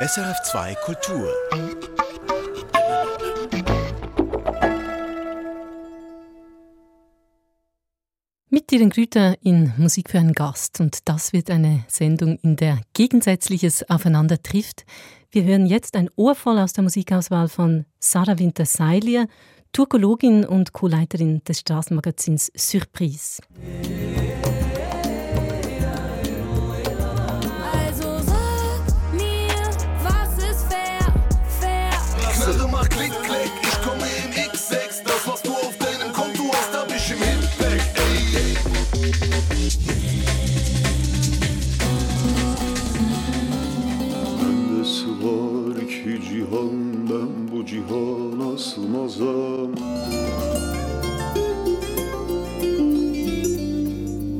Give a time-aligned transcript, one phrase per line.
[0.00, 1.28] SRF2 Kultur.
[8.48, 10.78] Mit Ihren Grüter in Musik für einen Gast.
[10.78, 14.84] Und das wird eine Sendung, in der Gegensätzliches aufeinander trifft.
[15.32, 19.26] Wir hören jetzt ein Ohr voll aus der Musikauswahl von Sarah Winter-Seilier,
[19.72, 23.42] Turkologin und Co-Leiterin des Straßenmagazins Surprise.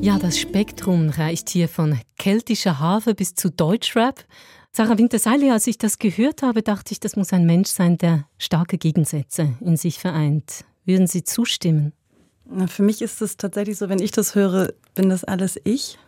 [0.00, 4.24] Ja, das Spektrum reicht hier von keltischer Harfe bis zu Deutschrap.
[4.70, 8.26] Sarah Winterseile, als ich das gehört habe, dachte ich, das muss ein Mensch sein, der
[8.38, 10.64] starke Gegensätze in sich vereint.
[10.84, 11.92] Würden Sie zustimmen?
[12.48, 15.98] Na, für mich ist es tatsächlich so, wenn ich das höre, bin das alles ich.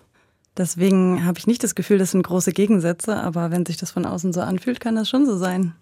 [0.57, 4.07] Deswegen habe ich nicht das Gefühl, das sind große Gegensätze, aber wenn sich das von
[4.07, 5.75] außen so anfühlt, kann das schon so sein.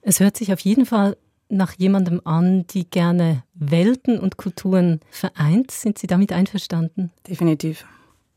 [0.00, 1.16] Es hört sich auf jeden Fall
[1.52, 5.70] nach jemandem an, die gerne Welten und Kulturen vereint.
[5.70, 7.10] Sind Sie damit einverstanden?
[7.28, 7.86] Definitiv.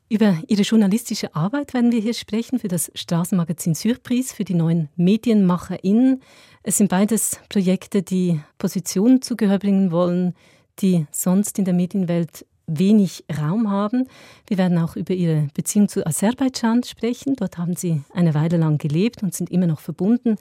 [0.08, 4.89] Über Ihre journalistische Arbeit werden wir hier sprechen für das Straßenmagazin Surprise, für die neuen
[4.97, 6.21] MedienmacherInnen.
[6.61, 10.36] Es sind beides Projekte, die Positionen zu Gehör bringen wollen,
[10.80, 14.08] die sonst in der Medienwelt wenig Raum haben.
[14.47, 17.35] Wir werden auch über Ihre Beziehung zu Aserbaidschan sprechen.
[17.35, 20.38] Dort haben Sie eine Weile lang gelebt und sind immer noch verbunden.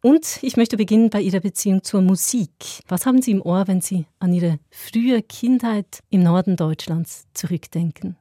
[0.00, 2.82] Und ich möchte beginnen bei Ihrer Beziehung zur Musik.
[2.88, 8.16] Was haben Sie im Ohr, wenn Sie an Ihre frühe Kindheit im Norden Deutschlands zurückdenken?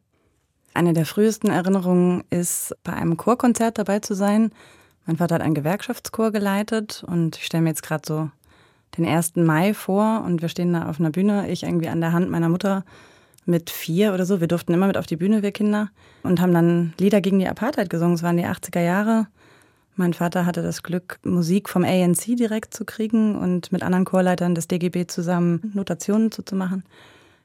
[0.74, 4.52] Eine der frühesten Erinnerungen ist, bei einem Chorkonzert dabei zu sein.
[5.06, 8.30] Mein Vater hat einen Gewerkschaftschor geleitet und ich stelle mir jetzt gerade so
[8.98, 9.38] den 1.
[9.38, 12.50] Mai vor und wir stehen da auf einer Bühne, ich irgendwie an der Hand meiner
[12.50, 12.84] Mutter
[13.48, 14.42] mit vier oder so.
[14.42, 15.90] Wir durften immer mit auf die Bühne, wir Kinder,
[16.24, 18.16] und haben dann Lieder gegen die Apartheid gesungen.
[18.16, 19.28] Es waren die 80er Jahre.
[19.96, 24.54] Mein Vater hatte das Glück, Musik vom ANC direkt zu kriegen und mit anderen Chorleitern
[24.54, 26.84] des DGB zusammen Notationen zuzumachen.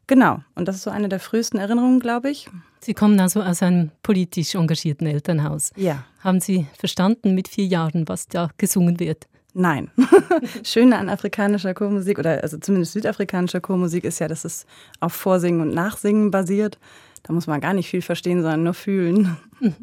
[0.07, 2.51] Genau, und das ist so eine der frühesten Erinnerungen, glaube ich.
[2.81, 5.71] Sie kommen also aus einem politisch engagierten Elternhaus.
[5.77, 6.05] Ja.
[6.21, 9.27] Haben Sie verstanden mit vier Jahren, was da gesungen wird?
[9.55, 9.91] Nein.
[10.65, 14.67] Schöne an afrikanischer Chormusik oder also zumindest südafrikanischer Chormusik ist ja, dass es
[15.01, 16.79] auf Vorsingen und Nachsingen basiert.
[17.23, 19.37] Da muss man gar nicht viel verstehen, sondern nur fühlen.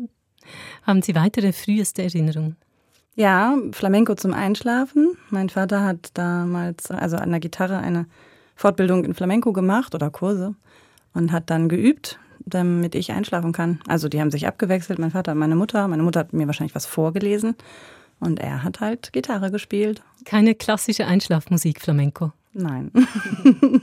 [0.84, 2.56] Haben Sie weitere früheste Erinnerungen?
[3.16, 5.16] Ja, Flamenco zum Einschlafen.
[5.30, 8.08] Mein Vater hat damals also an der Gitarre eine
[8.56, 10.56] Fortbildung in Flamenco gemacht oder Kurse
[11.14, 13.80] und hat dann geübt, damit ich einschlafen kann.
[13.88, 15.88] Also die haben sich abgewechselt, mein Vater und meine Mutter.
[15.88, 17.56] Meine Mutter hat mir wahrscheinlich was vorgelesen
[18.20, 20.02] und er hat halt Gitarre gespielt.
[20.26, 22.32] Keine klassische Einschlafmusik, Flamenco.
[22.54, 22.92] Nein.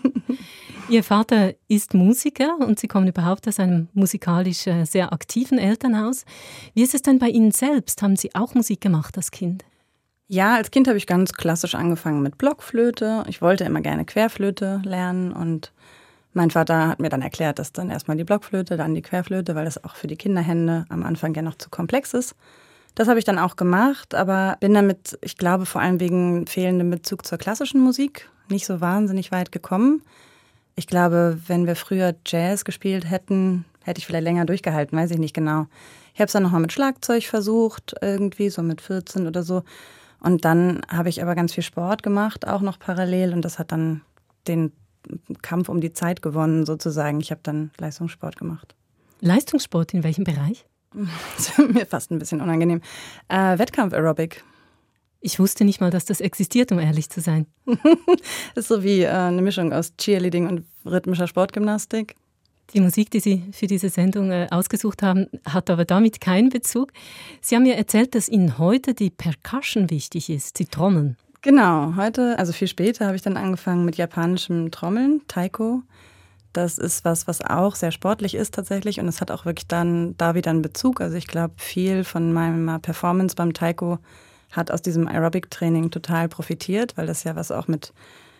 [0.88, 6.24] Ihr Vater ist Musiker und Sie kommen überhaupt aus einem musikalisch äh, sehr aktiven Elternhaus.
[6.74, 8.02] Wie ist es denn bei Ihnen selbst?
[8.02, 9.64] Haben Sie auch Musik gemacht als Kind?
[10.28, 13.24] Ja, als Kind habe ich ganz klassisch angefangen mit Blockflöte.
[13.28, 15.72] Ich wollte immer gerne Querflöte lernen und
[16.32, 19.64] mein Vater hat mir dann erklärt, dass dann erstmal die Blockflöte, dann die Querflöte, weil
[19.64, 22.34] das auch für die Kinderhände am Anfang ja noch zu komplex ist.
[22.96, 26.90] Das habe ich dann auch gemacht, aber bin damit, ich glaube, vor allem wegen fehlendem
[26.90, 30.02] Bezug zur klassischen Musik nicht so wahnsinnig weit gekommen.
[30.76, 35.18] Ich glaube, wenn wir früher Jazz gespielt hätten, hätte ich vielleicht länger durchgehalten, weiß ich
[35.18, 35.66] nicht genau.
[36.14, 39.62] Ich habe es dann nochmal mit Schlagzeug versucht, irgendwie so mit 14 oder so.
[40.20, 43.34] Und dann habe ich aber ganz viel Sport gemacht, auch noch parallel.
[43.34, 44.00] Und das hat dann
[44.48, 44.72] den
[45.42, 47.20] Kampf um die Zeit gewonnen, sozusagen.
[47.20, 48.74] Ich habe dann Leistungssport gemacht.
[49.20, 50.64] Leistungssport in welchem Bereich?
[51.72, 52.80] Mir fast ein bisschen unangenehm.
[53.28, 54.42] Äh, Wettkampf-Aerobic.
[55.20, 57.46] Ich wusste nicht mal, dass das existiert, um ehrlich zu sein.
[57.66, 62.14] das ist so wie äh, eine Mischung aus Cheerleading und rhythmischer Sportgymnastik.
[62.74, 66.92] Die Musik, die Sie für diese Sendung äh, ausgesucht haben, hat aber damit keinen Bezug.
[67.40, 71.16] Sie haben mir erzählt, dass Ihnen heute die Percussion wichtig ist, die Trommeln.
[71.42, 75.82] Genau, heute, also viel später, habe ich dann angefangen mit japanischem Trommeln, Taiko.
[76.56, 80.16] Das ist was, was auch sehr sportlich ist tatsächlich und es hat auch wirklich dann
[80.16, 81.02] da wieder einen Bezug.
[81.02, 83.98] Also ich glaube, viel von meiner Performance beim Taiko
[84.52, 87.92] hat aus diesem Aerobic-Training total profitiert, weil das ja was auch mit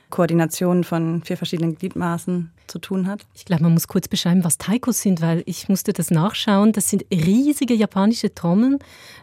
[0.08, 3.26] Koordination von vier verschiedenen Gliedmaßen zu tun hat.
[3.34, 6.72] Ich glaube, man muss kurz beschreiben, was Taikos sind, weil ich musste das nachschauen.
[6.72, 8.78] Das sind riesige japanische Trommeln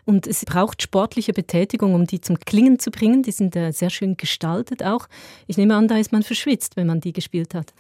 [0.06, 3.24] und es braucht sportliche Betätigung, um die zum Klingen zu bringen.
[3.24, 5.08] Die sind äh, sehr schön gestaltet auch.
[5.48, 7.74] Ich nehme an, da ist man verschwitzt, wenn man die gespielt hat.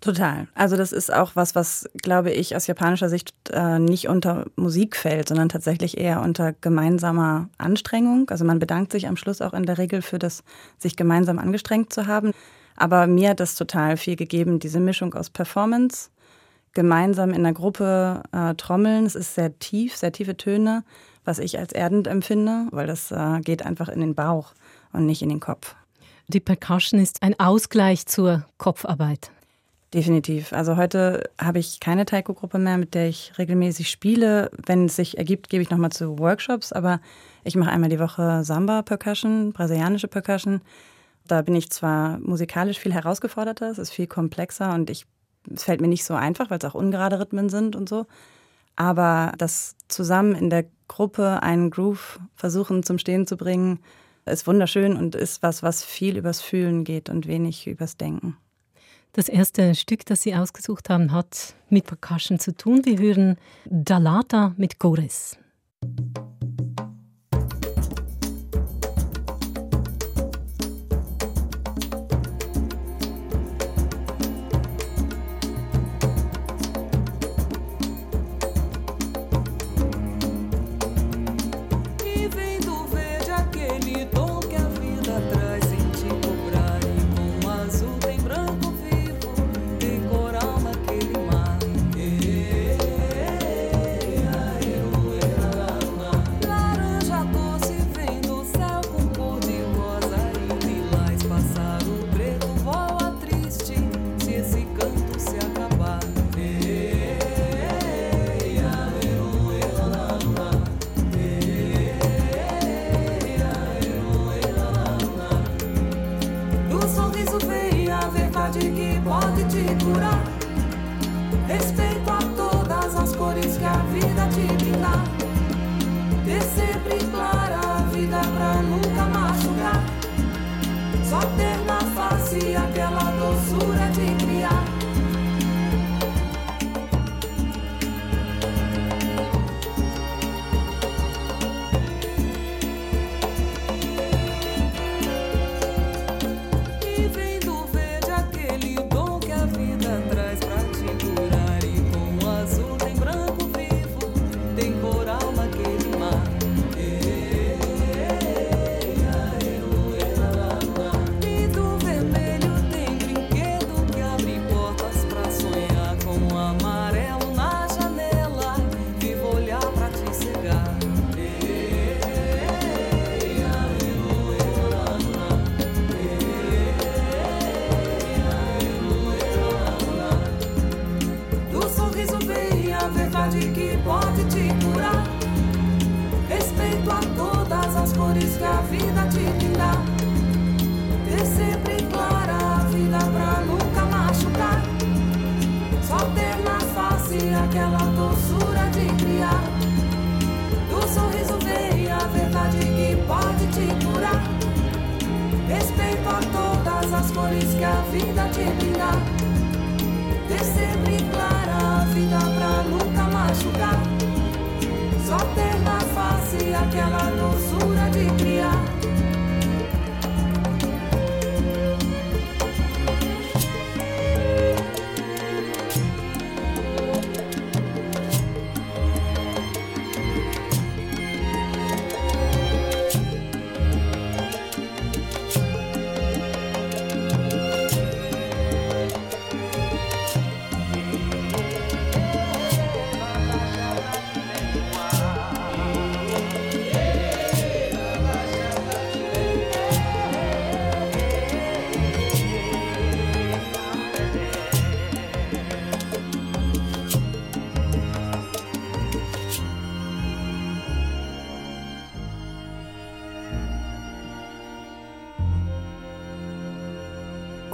[0.00, 0.46] Total.
[0.54, 4.94] Also das ist auch was, was, glaube ich, aus japanischer Sicht äh, nicht unter Musik
[4.94, 8.30] fällt, sondern tatsächlich eher unter gemeinsamer Anstrengung.
[8.30, 10.44] Also man bedankt sich am Schluss auch in der Regel für das,
[10.78, 12.32] sich gemeinsam angestrengt zu haben.
[12.76, 16.10] Aber mir hat das total viel gegeben, diese Mischung aus Performance,
[16.74, 19.04] gemeinsam in der Gruppe äh, trommeln.
[19.04, 20.84] Es ist sehr tief, sehr tiefe Töne,
[21.24, 24.54] was ich als erdend empfinde, weil das äh, geht einfach in den Bauch
[24.92, 25.74] und nicht in den Kopf.
[26.28, 29.32] Die Percussion ist ein Ausgleich zur Kopfarbeit.
[29.94, 30.52] Definitiv.
[30.52, 34.50] Also heute habe ich keine Taiko-Gruppe mehr, mit der ich regelmäßig spiele.
[34.66, 36.74] Wenn es sich ergibt, gebe ich nochmal zu Workshops.
[36.74, 37.00] Aber
[37.42, 40.60] ich mache einmal die Woche Samba-Percussion, brasilianische Percussion.
[41.26, 45.06] Da bin ich zwar musikalisch viel herausgeforderter, es ist viel komplexer und ich,
[45.54, 48.06] es fällt mir nicht so einfach, weil es auch ungerade Rhythmen sind und so.
[48.76, 53.80] Aber das zusammen in der Gruppe einen Groove versuchen zum Stehen zu bringen,
[54.24, 58.36] ist wunderschön und ist was, was viel übers Fühlen geht und wenig übers Denken.
[59.12, 62.84] Das erste Stück, das Sie ausgesucht haben, hat mit Percussion zu tun.
[62.84, 65.38] Wir hören Dalata mit Gores.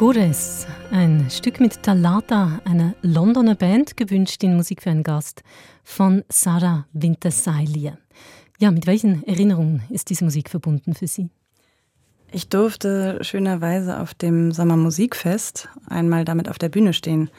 [0.04, 5.42] Gores, ein Stück mit Talata, einer Londoner Band, gewünscht in Musik für einen Gast
[5.82, 7.96] von Sarah Winterseilia.
[8.58, 11.30] Ja, mit welchen Erinnerungen ist diese Musik verbunden für Sie?
[12.30, 17.30] Ich durfte schönerweise auf dem Sommermusikfest einmal damit auf der Bühne stehen.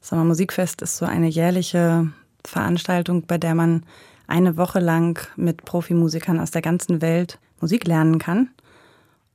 [0.00, 2.12] Sommermusikfest ist so eine jährliche
[2.46, 3.82] Veranstaltung, bei der man
[4.28, 8.50] eine Woche lang mit Profimusikern aus der ganzen Welt Musik lernen kann.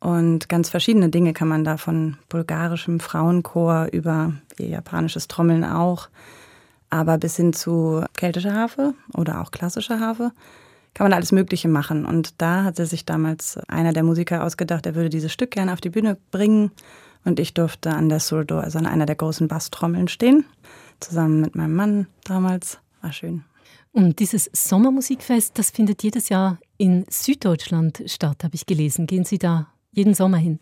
[0.08, 6.08] Und ganz verschiedene Dinge kann man da von bulgarischem Frauenchor über japanisches Trommeln auch,
[6.90, 10.32] aber bis hin zu keltischer Harfe oder auch klassischer Harfe
[10.94, 12.06] kann man alles Mögliche machen.
[12.06, 15.82] Und da hatte sich damals einer der Musiker ausgedacht, er würde dieses Stück gerne auf
[15.82, 16.72] die Bühne bringen.
[17.26, 20.46] Und ich durfte an der Surdo, also an einer der großen Basstrommeln stehen,
[21.02, 22.80] zusammen mit meinem Mann damals.
[23.02, 23.44] War schön.
[23.92, 29.06] Und dieses Sommermusikfest, das findet jedes Jahr in Süddeutschland statt, habe ich gelesen.
[29.06, 30.60] Gehen Sie da jeden Sommer hin?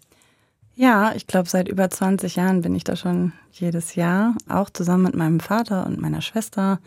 [0.75, 5.03] Ja, ich glaube, seit über 20 Jahren bin ich da schon jedes Jahr, auch zusammen
[5.03, 6.79] mit meinem Vater und meiner Schwester.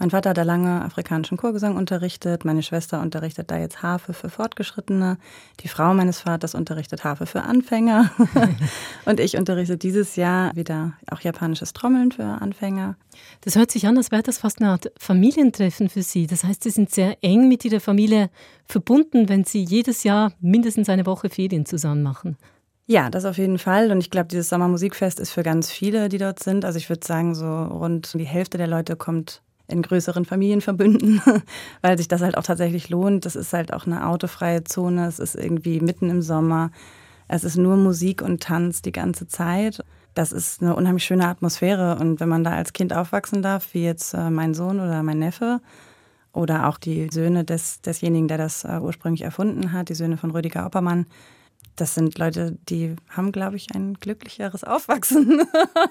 [0.00, 2.46] Mein Vater hat da lange afrikanischen Chorgesang unterrichtet.
[2.46, 5.18] Meine Schwester unterrichtet da jetzt Harfe für Fortgeschrittene.
[5.60, 8.10] Die Frau meines Vaters unterrichtet Harfe für Anfänger.
[9.04, 12.96] und ich unterrichte dieses Jahr wieder auch japanisches Trommeln für Anfänger.
[13.42, 16.26] Das hört sich an, als wäre das fast eine Art Familientreffen für Sie.
[16.26, 18.30] Das heißt, Sie sind sehr eng mit Ihrer Familie
[18.64, 22.38] verbunden, wenn Sie jedes Jahr mindestens eine Woche Ferien zusammen machen.
[22.86, 23.92] Ja, das auf jeden Fall.
[23.92, 26.64] Und ich glaube, dieses Sommermusikfest ist für ganz viele, die dort sind.
[26.64, 31.22] Also ich würde sagen, so rund die Hälfte der Leute kommt in größeren Familienverbünden,
[31.82, 33.24] weil sich das halt auch tatsächlich lohnt.
[33.24, 35.06] Das ist halt auch eine autofreie Zone.
[35.06, 36.70] Es ist irgendwie mitten im Sommer.
[37.28, 39.84] Es ist nur Musik und Tanz die ganze Zeit.
[40.14, 41.96] Das ist eine unheimlich schöne Atmosphäre.
[41.96, 45.18] Und wenn man da als Kind aufwachsen darf, wie jetzt äh, mein Sohn oder mein
[45.18, 45.60] Neffe,
[46.32, 50.30] oder auch die Söhne des, desjenigen, der das äh, ursprünglich erfunden hat, die Söhne von
[50.30, 51.06] Rüdiger Oppermann,
[51.76, 55.42] das sind Leute, die haben, glaube ich, ein glücklicheres Aufwachsen.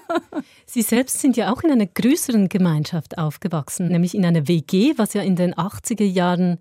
[0.66, 5.14] Sie selbst sind ja auch in einer größeren Gemeinschaft aufgewachsen, nämlich in einer WG, was
[5.14, 6.58] ja in den 80er Jahren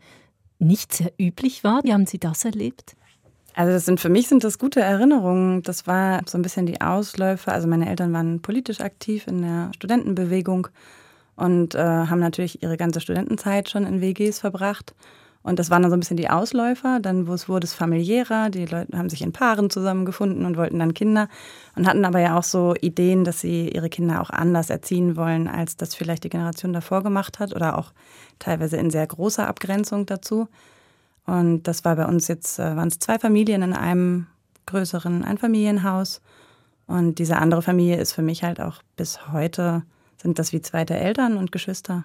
[0.57, 1.83] nicht sehr üblich war.
[1.83, 2.95] Wie haben Sie das erlebt?
[3.55, 5.63] Also das sind für mich sind das gute Erinnerungen.
[5.63, 7.51] Das war so ein bisschen die Ausläufer.
[7.51, 10.67] Also meine Eltern waren politisch aktiv in der Studentenbewegung
[11.35, 14.93] und äh, haben natürlich ihre ganze Studentenzeit schon in WGs verbracht.
[15.49, 16.99] Und das waren dann so ein bisschen die Ausläufer.
[16.99, 18.51] Dann wurde es familiärer.
[18.51, 21.27] Die Leute haben sich in Paaren zusammengefunden und wollten dann Kinder
[21.75, 25.47] und hatten aber ja auch so Ideen, dass sie ihre Kinder auch anders erziehen wollen,
[25.47, 27.93] als das vielleicht die Generation davor gemacht hat oder auch
[28.37, 30.47] teilweise in sehr großer Abgrenzung dazu.
[31.25, 34.27] Und das war bei uns jetzt, äh, waren es zwei Familien in einem
[34.67, 36.21] größeren Einfamilienhaus.
[36.85, 39.81] Und diese andere Familie ist für mich halt auch bis heute,
[40.21, 42.03] sind das wie zweite Eltern und Geschwister.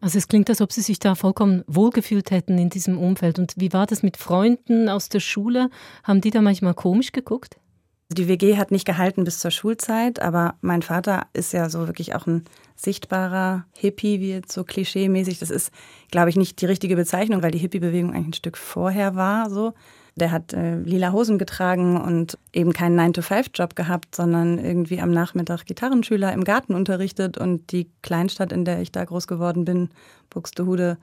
[0.00, 3.38] Also es klingt, als ob Sie sich da vollkommen wohlgefühlt hätten in diesem Umfeld.
[3.38, 5.70] Und wie war das mit Freunden aus der Schule?
[6.04, 7.58] Haben die da manchmal komisch geguckt?
[8.10, 12.14] Die WG hat nicht gehalten bis zur Schulzeit, aber mein Vater ist ja so wirklich
[12.14, 15.40] auch ein sichtbarer Hippie, wie jetzt so klischee-mäßig.
[15.40, 15.72] Das ist,
[16.10, 19.74] glaube ich, nicht die richtige Bezeichnung, weil die Hippie-Bewegung eigentlich ein Stück vorher war, so.
[20.18, 25.64] Der hat äh, lila Hosen getragen und eben keinen 9-to-5-Job gehabt, sondern irgendwie am Nachmittag
[25.66, 27.38] Gitarrenschüler im Garten unterrichtet.
[27.38, 29.90] Und die Kleinstadt, in der ich da groß geworden bin,
[30.30, 30.98] Buxtehude,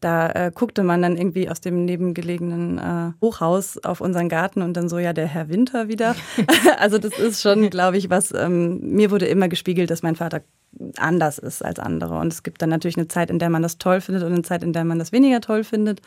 [0.00, 4.76] da äh, guckte man dann irgendwie aus dem nebengelegenen äh, Hochhaus auf unseren Garten und
[4.76, 6.14] dann so, ja, der Herr Winter wieder.
[6.78, 10.42] also das ist schon, glaube ich, was, ähm, mir wurde immer gespiegelt, dass mein Vater
[10.96, 12.18] anders ist als andere.
[12.18, 14.42] Und es gibt dann natürlich eine Zeit, in der man das toll findet und eine
[14.42, 16.00] Zeit, in der man das weniger toll findet.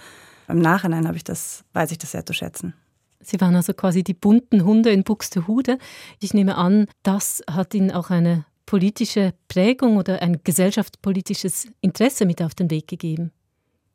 [0.47, 2.73] Im Nachhinein habe ich das, weiß ich das sehr zu schätzen.
[3.19, 5.77] Sie waren also quasi die bunten Hunde in Buxtehude.
[6.19, 12.41] Ich nehme an, das hat Ihnen auch eine politische Prägung oder ein gesellschaftspolitisches Interesse mit
[12.41, 13.31] auf den Weg gegeben.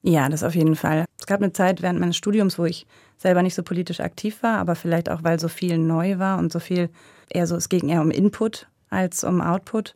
[0.02, 1.04] Ja, das auf jeden Fall.
[1.18, 4.58] Es gab eine Zeit während meines Studiums, wo ich selber nicht so politisch aktiv war,
[4.58, 6.90] aber vielleicht auch, weil so viel neu war und so viel
[7.28, 9.94] eher so, es ging eher um Input als um Output.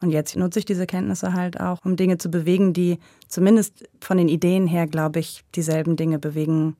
[0.00, 4.16] Und jetzt nutze ich diese Kenntnisse halt auch, um Dinge zu bewegen, die zumindest von
[4.16, 6.76] den Ideen her, glaube ich, dieselben Dinge bewegen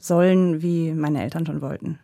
[0.00, 1.98] sollen, wie meine Eltern schon wollten.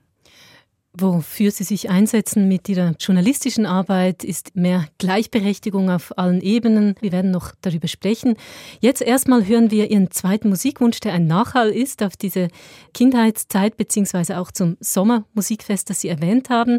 [0.97, 6.95] Wofür Sie sich einsetzen mit Ihrer journalistischen Arbeit ist mehr Gleichberechtigung auf allen Ebenen.
[7.01, 8.37] Wir werden noch darüber sprechen.
[8.79, 12.47] Jetzt erstmal hören wir Ihren zweiten Musikwunsch, der ein Nachhall ist auf diese
[12.95, 16.79] Kindheitszeit beziehungsweise auch zum Sommermusikfest, das Sie erwähnt haben.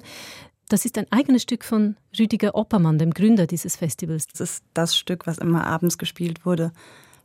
[0.69, 4.27] Das ist ein eigenes Stück von Rüdiger Oppermann, dem Gründer dieses Festivals.
[4.27, 6.71] Das ist das Stück, was immer abends gespielt wurde,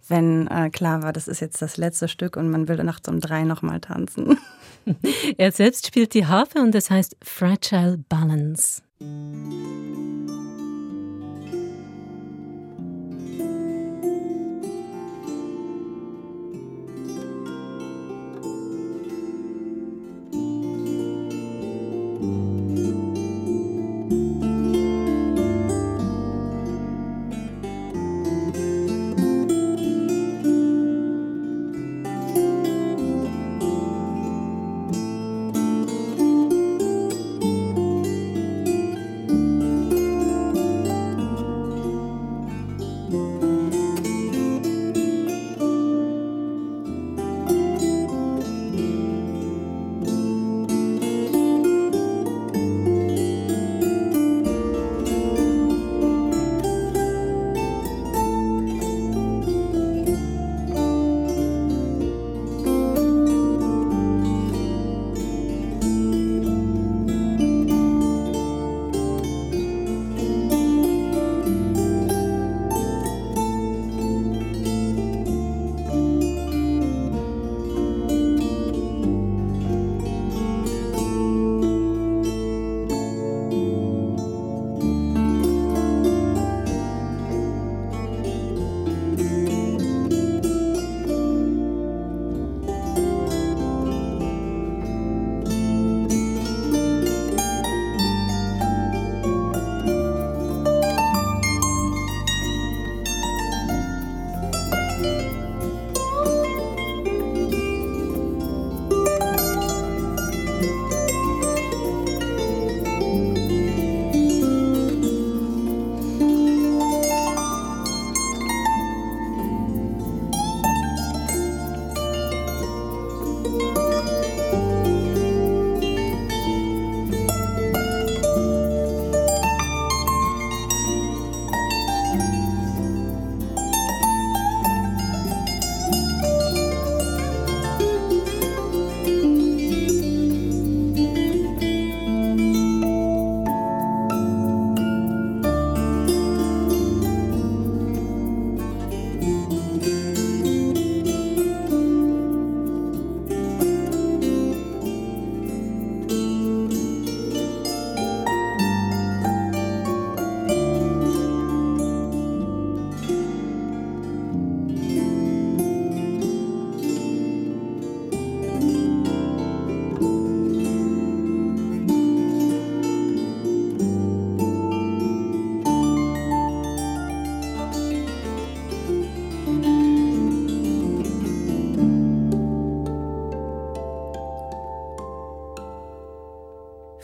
[0.09, 3.21] wenn äh, klar war, das ist jetzt das letzte Stück und man will nachts um
[3.21, 4.39] drei nochmal tanzen.
[5.39, 8.83] er selbst spielt die Harfe und es heißt Fragile Balance.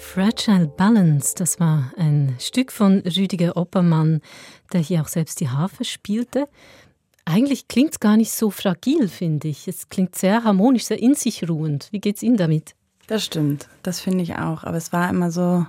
[0.06, 4.22] Fragile Balance, das war ein Stück von Rüdiger Oppermann,
[4.72, 6.48] der hier auch selbst die Harfe spielte.
[7.26, 9.68] Eigentlich klingt es gar nicht so fragil, finde ich.
[9.68, 11.88] Es klingt sehr harmonisch, sehr in sich ruhend.
[11.90, 12.74] Wie geht es Ihnen damit?
[13.08, 14.64] Das stimmt, das finde ich auch.
[14.64, 15.66] Aber es war immer so,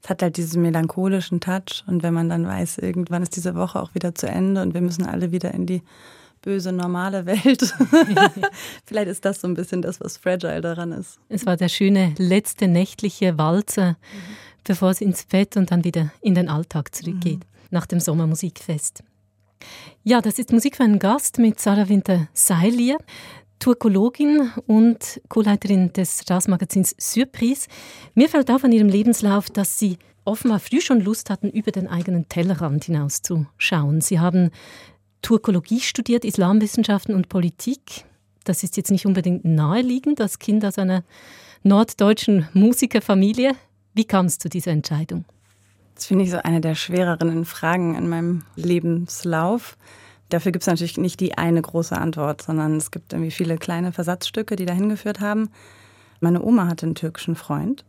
[0.00, 1.82] es hat halt diesen melancholischen Touch.
[1.86, 4.80] Und wenn man dann weiß, irgendwann ist diese Woche auch wieder zu Ende und wir
[4.82, 5.82] müssen alle wieder in die
[6.42, 7.62] böse, normale Welt.
[8.84, 11.18] Vielleicht ist das so ein bisschen das, was fragile daran ist.
[11.28, 13.96] Es war der schöne letzte nächtliche Walzer, mhm.
[14.64, 17.68] bevor es ins Bett und dann wieder in den Alltag zurückgeht, mhm.
[17.70, 19.02] nach dem Sommermusikfest.
[20.02, 22.98] Ja, das ist Musik für einen Gast mit Sarah Winter-Seilier.
[23.60, 27.68] Turkologin und Co-Leiterin des Straßenmagazins Surprise.
[28.16, 31.86] Mir fällt auf an ihrem Lebenslauf, dass Sie offenbar früh schon Lust hatten, über den
[31.86, 34.00] eigenen Tellerrand hinauszuschauen.
[34.00, 34.50] Sie haben
[35.22, 38.04] Turkologie studiert, Islamwissenschaften und Politik.
[38.44, 41.04] Das ist jetzt nicht unbedingt naheliegend als Kind aus einer
[41.62, 43.52] norddeutschen Musikerfamilie.
[43.94, 45.24] Wie kam es zu dieser Entscheidung?
[45.94, 49.76] Das finde ich so eine der schwereren Fragen in meinem Lebenslauf.
[50.28, 53.92] Dafür gibt es natürlich nicht die eine große Antwort, sondern es gibt irgendwie viele kleine
[53.92, 55.50] Versatzstücke, die dahin geführt haben.
[56.20, 57.84] Meine Oma hatte einen türkischen Freund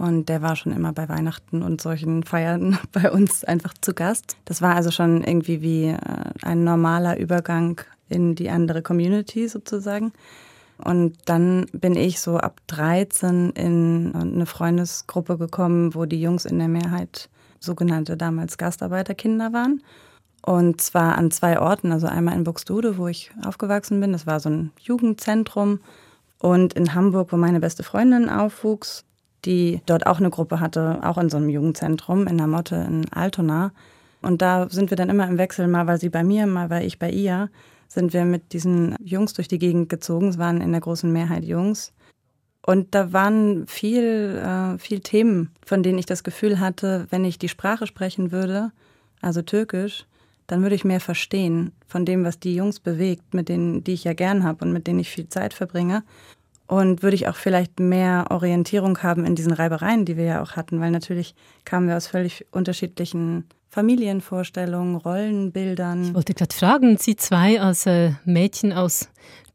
[0.00, 4.36] und der war schon immer bei Weihnachten und solchen Feiern bei uns einfach zu Gast.
[4.46, 5.98] Das war also schon irgendwie wie äh,
[6.42, 10.12] ein normaler Übergang in die andere Community sozusagen.
[10.82, 16.58] Und dann bin ich so ab 13 in eine Freundesgruppe gekommen, wo die Jungs in
[16.58, 19.82] der Mehrheit sogenannte damals Gastarbeiterkinder waren.
[20.40, 24.40] Und zwar an zwei Orten, also einmal in Buxtehude, wo ich aufgewachsen bin, das war
[24.40, 25.80] so ein Jugendzentrum,
[26.40, 29.04] und in Hamburg, wo meine beste Freundin aufwuchs
[29.44, 33.10] die dort auch eine Gruppe hatte, auch in so einem Jugendzentrum in der Motte in
[33.12, 33.72] Altona.
[34.22, 36.82] Und da sind wir dann immer im Wechsel, mal war sie bei mir, mal war
[36.82, 37.50] ich bei ihr,
[37.88, 40.28] sind wir mit diesen Jungs durch die Gegend gezogen.
[40.28, 41.92] Es waren in der großen Mehrheit Jungs.
[42.64, 47.38] Und da waren viel, äh, viel Themen, von denen ich das Gefühl hatte, wenn ich
[47.38, 48.70] die Sprache sprechen würde,
[49.22, 50.06] also Türkisch,
[50.46, 54.04] dann würde ich mehr verstehen von dem, was die Jungs bewegt, mit denen, die ich
[54.04, 56.02] ja gern habe und mit denen ich viel Zeit verbringe.
[56.70, 60.52] Und würde ich auch vielleicht mehr Orientierung haben in diesen Reibereien, die wir ja auch
[60.52, 66.04] hatten, weil natürlich kamen wir aus völlig unterschiedlichen Familienvorstellungen, Rollenbildern.
[66.04, 69.08] Ich wollte gerade fragen, Sie zwei als äh, Mädchen aus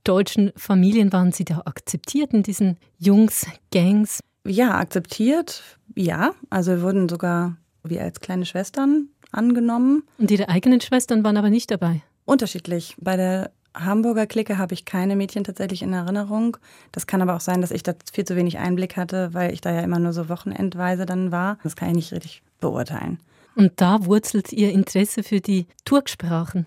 [0.03, 4.19] deutschen Familien, waren Sie da akzeptiert in diesen Jungs-Gangs?
[4.45, 5.63] Ja, akzeptiert,
[5.95, 6.33] ja.
[6.49, 10.03] Also wir wurden sogar wie als kleine Schwestern angenommen.
[10.17, 12.01] Und Ihre eigenen Schwestern waren aber nicht dabei?
[12.25, 12.97] Unterschiedlich.
[12.99, 16.57] Bei der Hamburger Clique habe ich keine Mädchen tatsächlich in Erinnerung.
[16.91, 19.61] Das kann aber auch sein, dass ich da viel zu wenig Einblick hatte, weil ich
[19.61, 21.57] da ja immer nur so wochenendweise dann war.
[21.63, 23.19] Das kann ich nicht richtig beurteilen.
[23.55, 26.65] Und da wurzelt Ihr Interesse für die Turksprachen?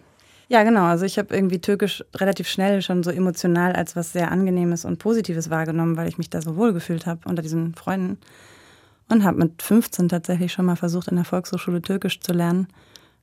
[0.48, 0.84] Ja, genau.
[0.84, 4.98] Also ich habe irgendwie Türkisch relativ schnell schon so emotional als was sehr Angenehmes und
[4.98, 8.18] Positives wahrgenommen, weil ich mich da so wohl gefühlt habe unter diesen Freunden.
[9.10, 12.68] Und habe mit 15 tatsächlich schon mal versucht, in der Volkshochschule Türkisch zu lernen.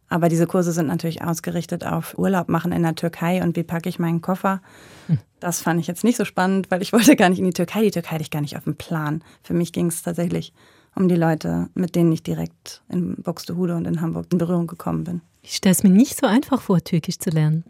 [0.07, 3.89] Aber diese Kurse sind natürlich ausgerichtet auf Urlaub machen in der Türkei und wie packe
[3.89, 4.61] ich meinen Koffer.
[5.07, 5.19] Hm.
[5.39, 7.81] Das fand ich jetzt nicht so spannend, weil ich wollte gar nicht in die Türkei.
[7.81, 9.23] Die Türkei hatte ich gar nicht auf dem Plan.
[9.41, 10.53] Für mich ging es tatsächlich
[10.95, 15.03] um die Leute, mit denen ich direkt in Buxtehude und in Hamburg in Berührung gekommen
[15.03, 15.21] bin.
[15.41, 17.65] Ich stelle es mir nicht so einfach vor, Türkisch zu lernen.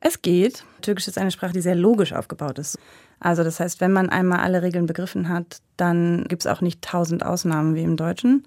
[0.00, 0.64] Es geht.
[0.80, 2.78] Türkisch ist eine Sprache, die sehr logisch aufgebaut ist.
[3.20, 6.82] Also das heißt, wenn man einmal alle Regeln begriffen hat, dann gibt es auch nicht
[6.82, 8.46] tausend Ausnahmen wie im Deutschen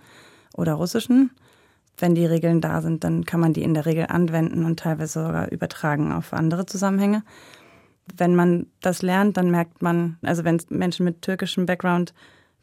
[0.56, 1.32] oder Russischen,
[1.98, 5.26] wenn die Regeln da sind, dann kann man die in der Regel anwenden und teilweise
[5.26, 7.24] sogar übertragen auf andere Zusammenhänge.
[8.16, 12.14] Wenn man das lernt, dann merkt man, also wenn Menschen mit türkischem Background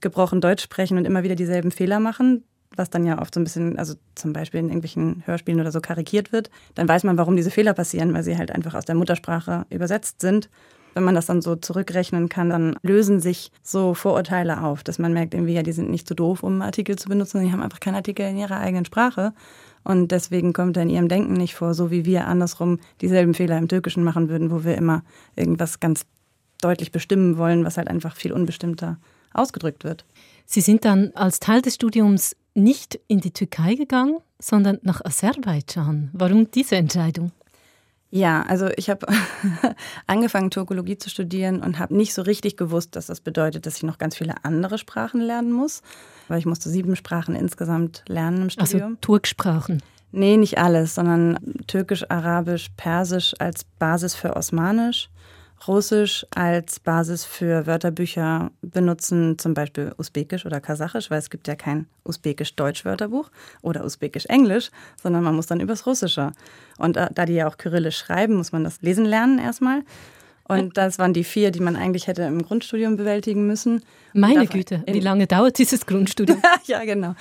[0.01, 2.45] gebrochen Deutsch sprechen und immer wieder dieselben Fehler machen,
[2.77, 5.81] was dann ja oft so ein bisschen, also zum Beispiel in irgendwelchen Hörspielen oder so
[5.81, 8.95] karikiert wird, dann weiß man, warum diese Fehler passieren, weil sie halt einfach aus der
[8.95, 10.49] Muttersprache übersetzt sind
[10.95, 15.13] wenn man das dann so zurückrechnen kann, dann lösen sich so Vorurteile auf, dass man
[15.13, 17.63] merkt irgendwie, ja, die sind nicht zu so doof, um Artikel zu benutzen, die haben
[17.63, 19.33] einfach keinen Artikel in ihrer eigenen Sprache.
[19.83, 23.57] Und deswegen kommt er in ihrem Denken nicht vor, so wie wir andersrum dieselben Fehler
[23.59, 25.03] im Türkischen machen würden, wo wir immer
[25.37, 26.05] irgendwas ganz
[26.61, 28.99] deutlich bestimmen wollen, was halt einfach viel unbestimmter
[29.33, 30.05] ausgedrückt wird.
[30.45, 36.11] Sie sind dann als Teil des Studiums nicht in die Türkei gegangen, sondern nach Aserbaidschan.
[36.13, 37.33] Warum diese Entscheidung?
[38.11, 39.07] Ja, also ich habe
[40.07, 43.83] angefangen, Turkologie zu studieren und habe nicht so richtig gewusst, dass das bedeutet, dass ich
[43.85, 45.83] noch ganz viele andere Sprachen lernen muss.
[46.27, 48.83] Weil ich musste sieben Sprachen insgesamt lernen im Studium.
[48.83, 49.83] Also Turksprachen?
[50.13, 55.09] Nee, nicht alles, sondern Türkisch, Arabisch, Persisch als Basis für Osmanisch
[55.67, 61.55] Russisch als Basis für Wörterbücher benutzen, zum Beispiel Usbekisch oder Kasachisch, weil es gibt ja
[61.55, 63.31] kein Usbekisch-Deutsch-Wörterbuch
[63.63, 64.71] oder Usbekisch-Englisch,
[65.03, 66.33] sondern man muss dann übers Russische.
[66.79, 69.83] Und da die ja auch Kyrillisch schreiben, muss man das lesen lernen erstmal.
[70.49, 73.85] Und das waren die vier, die man eigentlich hätte im Grundstudium bewältigen müssen.
[74.13, 76.43] Meine Güte, wie lange dauert dieses Grundstudium?
[76.65, 77.15] ja, genau.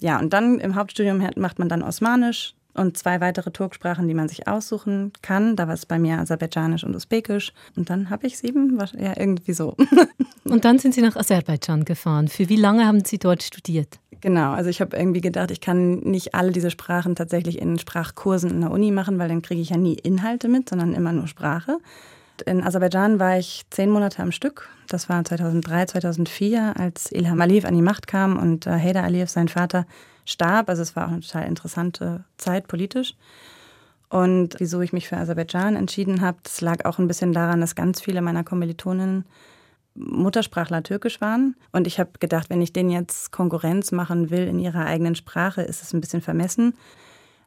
[0.00, 4.28] Ja, und dann im Hauptstudium macht man dann Osmanisch und zwei weitere Turksprachen, die man
[4.28, 5.56] sich aussuchen kann.
[5.56, 7.52] Da war es bei mir Aserbaidschanisch und Usbekisch.
[7.76, 9.76] Und dann habe ich sieben, ja, irgendwie so.
[10.44, 12.28] und dann sind Sie nach Aserbaidschan gefahren.
[12.28, 13.98] Für wie lange haben Sie dort studiert?
[14.20, 18.50] Genau, also ich habe irgendwie gedacht, ich kann nicht alle diese Sprachen tatsächlich in Sprachkursen
[18.50, 21.26] in der Uni machen, weil dann kriege ich ja nie Inhalte mit, sondern immer nur
[21.26, 21.78] Sprache.
[22.46, 24.68] In Aserbaidschan war ich zehn Monate am Stück.
[24.88, 29.30] Das war 2003, 2004, als Ilham Aliyev an die Macht kam und äh, Haider Aliyev,
[29.30, 29.86] sein Vater,
[30.24, 30.68] starb.
[30.68, 33.14] Also es war auch eine total interessante Zeit politisch.
[34.08, 37.74] Und wieso ich mich für Aserbaidschan entschieden habe, das lag auch ein bisschen daran, dass
[37.74, 39.24] ganz viele meiner Kommilitoninnen
[39.94, 41.56] Muttersprachler Türkisch waren.
[41.72, 45.62] Und ich habe gedacht, wenn ich denen jetzt Konkurrenz machen will in ihrer eigenen Sprache,
[45.62, 46.74] ist es ein bisschen vermessen.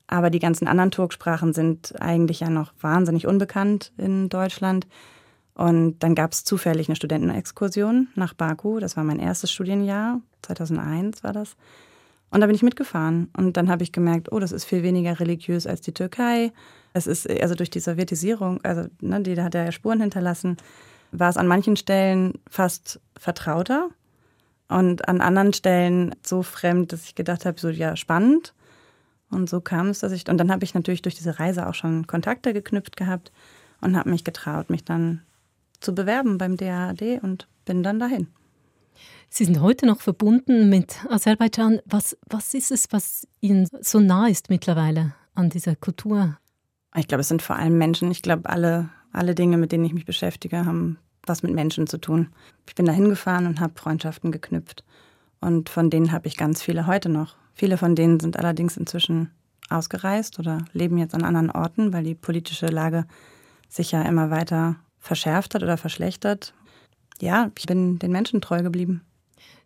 [0.08, 4.88] Aber die ganzen anderen Turksprachen sind eigentlich ja noch wahnsinnig unbekannt in Deutschland.
[5.54, 8.80] Und dann gab es zufällig eine Studentenexkursion nach Baku.
[8.80, 11.58] Das war mein erstes Studienjahr, 2001 war das.
[12.30, 13.30] Und da bin ich mitgefahren.
[13.38, 16.52] Und dann habe ich gemerkt, oh, das ist viel weniger religiös als die Türkei.
[16.94, 20.58] Es ist also durch die Sowjetisierung, also ne, die hat ja Spuren hinterlassen,
[21.12, 23.90] war es an manchen Stellen fast vertrauter
[24.68, 28.54] und an anderen Stellen so fremd, dass ich gedacht habe, so ja, spannend.
[29.30, 31.74] Und so kam es, dass ich, und dann habe ich natürlich durch diese Reise auch
[31.74, 33.32] schon Kontakte geknüpft gehabt
[33.82, 35.22] und habe mich getraut, mich dann
[35.80, 38.28] zu bewerben beim DAAD und bin dann dahin.
[39.30, 41.80] Sie sind heute noch verbunden mit Aserbaidschan.
[41.86, 46.38] Was, was ist es, was Ihnen so nah ist mittlerweile an dieser Kultur?
[46.96, 48.10] Ich glaube, es sind vor allem Menschen.
[48.12, 51.98] Ich glaube, alle, alle Dinge, mit denen ich mich beschäftige, haben was mit Menschen zu
[51.98, 52.30] tun.
[52.68, 54.84] Ich bin da hingefahren und habe Freundschaften geknüpft.
[55.40, 57.36] Und von denen habe ich ganz viele heute noch.
[57.54, 59.32] Viele von denen sind allerdings inzwischen
[59.70, 63.06] ausgereist oder leben jetzt an anderen Orten, weil die politische Lage
[63.68, 66.54] sich ja immer weiter verschärft hat oder verschlechtert.
[67.22, 69.02] Ja, ich bin den Menschen treu geblieben.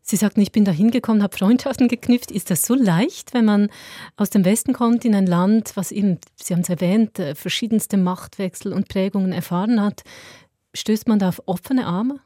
[0.03, 2.31] Sie sagten, ich bin da hingekommen, habe Freundschaften geknüpft.
[2.31, 3.69] Ist das so leicht, wenn man
[4.17, 7.97] aus dem Westen kommt in ein Land, was eben, Sie haben es erwähnt, äh, verschiedenste
[7.97, 10.01] Machtwechsel und Prägungen erfahren hat?
[10.73, 12.19] Stößt man da auf offene Arme?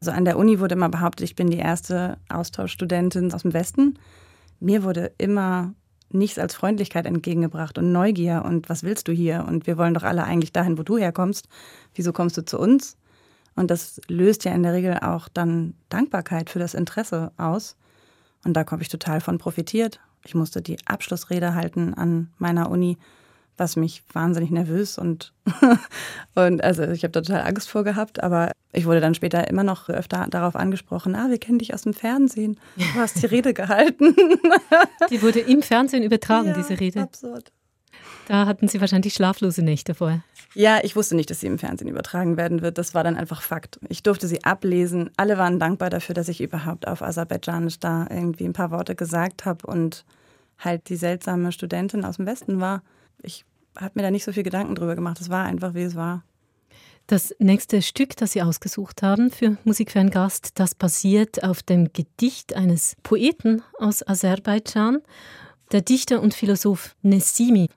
[0.00, 3.98] Also an der Uni wurde immer behauptet, ich bin die erste Austauschstudentin aus dem Westen.
[4.60, 5.72] Mir wurde immer
[6.10, 9.46] nichts als Freundlichkeit entgegengebracht und Neugier und was willst du hier?
[9.48, 11.48] Und wir wollen doch alle eigentlich dahin, wo du herkommst.
[11.94, 12.96] Wieso kommst du zu uns?
[13.56, 17.76] Und das löst ja in der Regel auch dann Dankbarkeit für das Interesse aus.
[18.44, 20.00] Und da habe ich total von profitiert.
[20.24, 22.98] Ich musste die Abschlussrede halten an meiner Uni,
[23.56, 25.32] was mich wahnsinnig nervös und,
[26.34, 29.88] und also ich habe total Angst vor gehabt, aber ich wurde dann später immer noch
[29.88, 32.58] öfter darauf angesprochen, ah, wir kennen dich aus dem Fernsehen.
[32.76, 34.16] Du hast die Rede gehalten.
[35.10, 37.02] Die wurde im Fernsehen übertragen, ja, diese Rede.
[37.02, 37.52] Absurd.
[38.26, 40.22] Da hatten Sie wahrscheinlich schlaflose Nächte vorher.
[40.54, 42.78] Ja, ich wusste nicht, dass sie im Fernsehen übertragen werden wird.
[42.78, 43.80] Das war dann einfach Fakt.
[43.88, 45.10] Ich durfte sie ablesen.
[45.16, 49.44] Alle waren dankbar dafür, dass ich überhaupt auf Aserbaidschanisch da irgendwie ein paar Worte gesagt
[49.44, 50.04] habe und
[50.58, 52.82] halt die seltsame Studentin aus dem Westen war.
[53.20, 53.44] Ich
[53.76, 55.20] habe mir da nicht so viel Gedanken drüber gemacht.
[55.20, 56.22] Es war einfach, wie es war.
[57.08, 61.62] Das nächste Stück, das Sie ausgesucht haben für Musik für einen Gast, das basiert auf
[61.62, 65.02] dem Gedicht eines Poeten aus Aserbaidschan
[65.74, 67.68] der Dichter und Philosoph Nessimi.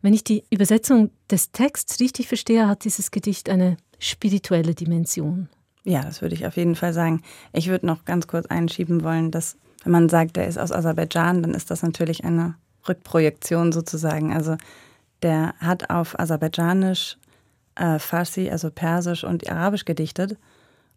[0.00, 5.50] Wenn ich die Übersetzung des Texts richtig verstehe, hat dieses Gedicht eine spirituelle Dimension.
[5.84, 7.20] Ja, das würde ich auf jeden Fall sagen.
[7.52, 11.42] Ich würde noch ganz kurz einschieben wollen, dass wenn man sagt, er ist aus Aserbaidschan,
[11.42, 12.54] dann ist das natürlich eine
[12.88, 14.32] Rückprojektion sozusagen.
[14.32, 14.56] Also
[15.22, 17.18] der hat auf Aserbaidschanisch,
[17.74, 20.38] äh, Farsi, also Persisch und Arabisch gedichtet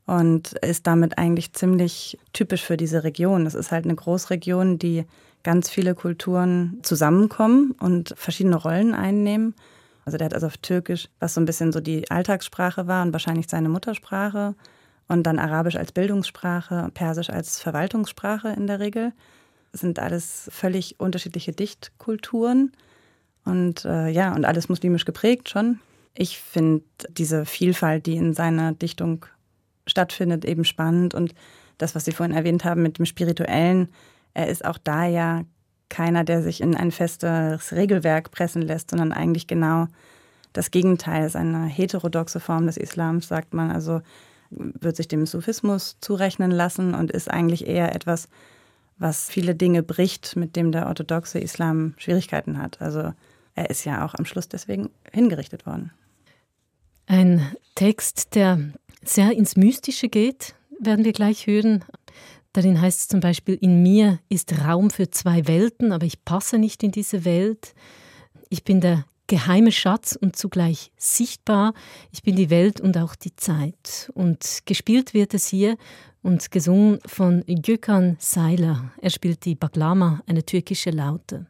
[0.05, 3.43] und ist damit eigentlich ziemlich typisch für diese Region.
[3.43, 5.03] Das ist halt eine Großregion, die
[5.43, 9.55] ganz viele Kulturen zusammenkommen und verschiedene Rollen einnehmen.
[10.05, 13.11] Also der hat also auf Türkisch, was so ein bisschen so die Alltagssprache war und
[13.11, 14.55] wahrscheinlich seine Muttersprache.
[15.07, 19.13] Und dann Arabisch als Bildungssprache, Persisch als Verwaltungssprache in der Regel.
[19.71, 22.71] Das sind alles völlig unterschiedliche Dichtkulturen.
[23.45, 25.79] Und äh, ja, und alles muslimisch geprägt schon.
[26.13, 29.25] Ich finde diese Vielfalt, die in seiner Dichtung
[29.85, 31.13] stattfindet, eben spannend.
[31.13, 31.33] Und
[31.77, 33.89] das, was Sie vorhin erwähnt haben mit dem Spirituellen,
[34.37, 35.43] er ist auch da ja
[35.89, 39.87] keiner, der sich in ein festes Regelwerk pressen lässt, sondern eigentlich genau
[40.53, 43.71] das Gegenteil ist eine heterodoxe Form des Islams, sagt man.
[43.71, 44.01] Also
[44.49, 48.29] wird sich dem Sufismus zurechnen lassen und ist eigentlich eher etwas,
[48.99, 52.79] was viele Dinge bricht, mit dem der orthodoxe Islam Schwierigkeiten hat.
[52.79, 53.13] Also
[53.55, 55.91] er ist ja auch am Schluss deswegen hingerichtet worden.
[57.07, 58.59] Ein Text, der
[59.03, 61.83] sehr ins Mystische geht, werden wir gleich hören.
[62.57, 66.57] Darin heißt es zum Beispiel, in mir ist Raum für zwei Welten, aber ich passe
[66.57, 67.75] nicht in diese Welt.
[68.49, 71.75] Ich bin der geheimer Schatz und zugleich sichtbar.
[72.11, 74.11] Ich bin die Welt und auch die Zeit.
[74.15, 75.77] Und gespielt wird es hier
[76.23, 78.91] und gesungen von Gökhan Seiler.
[79.03, 81.45] Er spielt die Baglama, eine türkische Laute.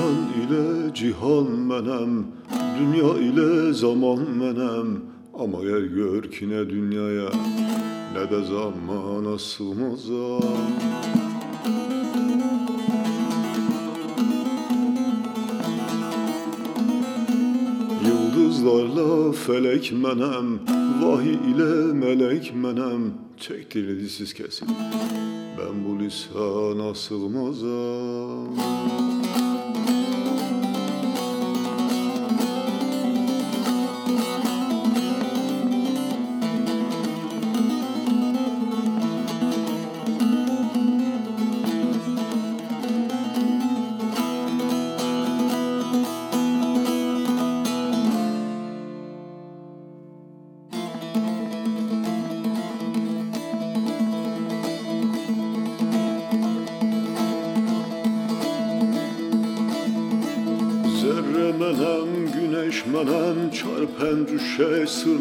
[0.00, 2.26] Can ile cihan menem
[2.78, 5.00] Dünya ile zaman menem.
[5.38, 7.30] Ama gel gör ki ne dünyaya
[8.14, 10.42] ne de zamana sığmazam.
[18.06, 20.60] Yıldızlarla felek menem
[21.02, 23.14] Vahiy ile melek menem.
[23.36, 24.68] Çek dili kesin
[25.58, 28.89] Ben bu lisana sığmazam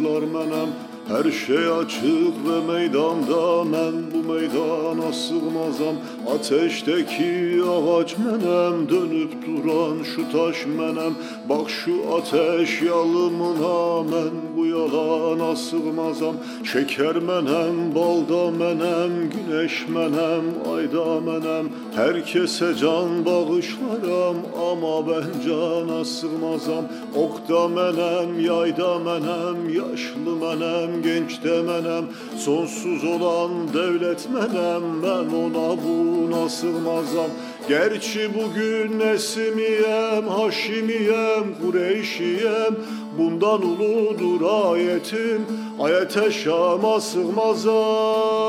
[0.09, 0.71] bunlar mənim
[1.09, 3.65] Hər şey açıq və meydanda.
[3.65, 5.97] Mən bu meydana sığmazam
[6.33, 11.17] Ateşdəki ağac mənəm dönüb duran şu taş mənəm
[11.49, 13.79] Bax şu ateş yalımına
[14.11, 20.43] mən bu yalana sığmazam Şeker menem, balda menem, güneş menem,
[20.75, 21.69] ayda menem.
[21.95, 24.37] Herkese can bağışlarım
[24.71, 32.05] ama ben cana sığmazam Okta menem, yayda menem, yaşlı menem, genç demenem
[32.37, 37.29] Sonsuz olan devlet menem ben ona buna sığmazam
[37.69, 42.75] Gerçi bugün Nesimiyem, Haşimiyem, Kureyşiyem
[43.17, 45.45] Bundan uludur ayetim,
[45.79, 48.39] ayete Şam'a sığmazam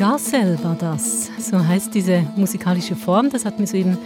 [0.00, 3.28] Garcel war das, so heißt diese musikalische Form.
[3.28, 3.98] Das hat mir soeben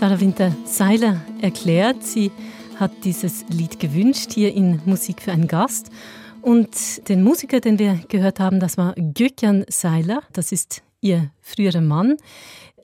[0.00, 2.02] Sarah Winter-Seiler erklärt.
[2.02, 2.32] Sie
[2.76, 5.90] hat dieses Lied gewünscht, hier in Musik für einen Gast.
[6.40, 10.22] Und den Musiker, den wir gehört haben, das war Gökhan Seiler.
[10.32, 12.16] Das ist ihr früherer Mann.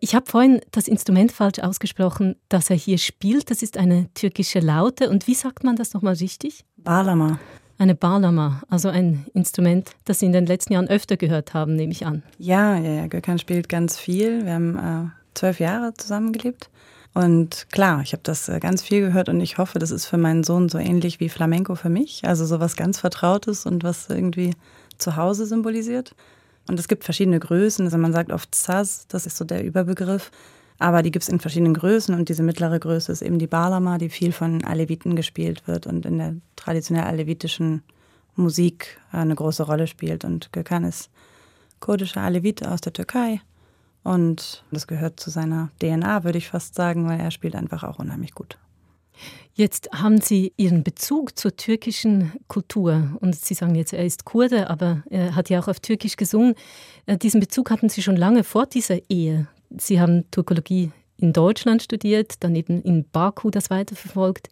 [0.00, 3.50] Ich habe vorhin das Instrument falsch ausgesprochen, das er hier spielt.
[3.50, 5.08] Das ist eine türkische Laute.
[5.08, 6.66] Und wie sagt man das nochmal richtig?
[6.76, 7.40] Balama.
[7.78, 11.92] Eine Balama, also ein Instrument, das Sie in den letzten Jahren öfter gehört haben, nehme
[11.92, 12.24] ich an.
[12.36, 13.06] Ja, ja, ja.
[13.06, 14.44] Gökhan spielt ganz viel.
[14.44, 16.68] Wir haben äh, zwölf Jahre zusammengelebt.
[17.16, 20.18] Und klar, ich habe das äh, ganz viel gehört und ich hoffe, das ist für
[20.18, 22.26] meinen Sohn so ähnlich wie Flamenco für mich.
[22.26, 24.52] Also so was ganz Vertrautes und was irgendwie
[24.98, 26.14] zu Hause symbolisiert.
[26.68, 27.86] Und es gibt verschiedene Größen.
[27.86, 30.30] Also man sagt oft Saz, das ist so der Überbegriff.
[30.78, 33.96] Aber die gibt es in verschiedenen Größen und diese mittlere Größe ist eben die Balama,
[33.96, 37.82] die viel von Aleviten gespielt wird und in der traditionell alevitischen
[38.34, 40.26] Musik eine große Rolle spielt.
[40.26, 41.08] Und Gökhan ist
[41.80, 43.40] kurdischer Alevit aus der Türkei.
[44.06, 47.98] Und das gehört zu seiner DNA, würde ich fast sagen, weil er spielt einfach auch
[47.98, 48.58] unheimlich gut.
[49.54, 54.68] Jetzt haben Sie Ihren Bezug zur türkischen Kultur und Sie sagen jetzt, er ist Kurde,
[54.68, 56.54] aber er hat ja auch auf Türkisch gesungen.
[57.06, 61.82] Äh, diesen Bezug hatten Sie schon lange vor dieser Ehe Sie haben Turkologie in Deutschland
[61.82, 64.48] studiert, dann eben in Baku das weiterverfolgt.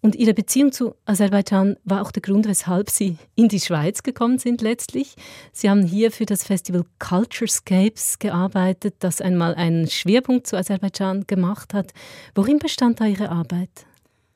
[0.00, 4.38] Und ihre Beziehung zu Aserbaidschan war auch der Grund, weshalb sie in die Schweiz gekommen
[4.38, 5.16] sind letztlich.
[5.52, 11.74] Sie haben hier für das Festival Culturescapes gearbeitet, das einmal einen Schwerpunkt zu Aserbaidschan gemacht
[11.74, 11.92] hat.
[12.34, 13.70] Worin bestand da Ihre Arbeit?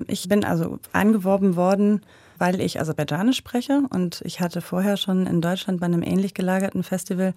[0.08, 2.02] Ich bin also angeworben worden,
[2.38, 6.82] weil ich Aserbaidschanisch spreche und ich hatte vorher schon in Deutschland bei einem ähnlich gelagerten
[6.82, 7.34] Festival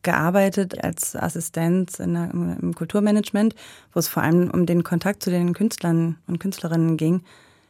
[0.00, 3.54] gearbeitet als Assistenz der, im Kulturmanagement,
[3.92, 7.22] wo es vor allem um den Kontakt zu den Künstlern und Künstlerinnen ging,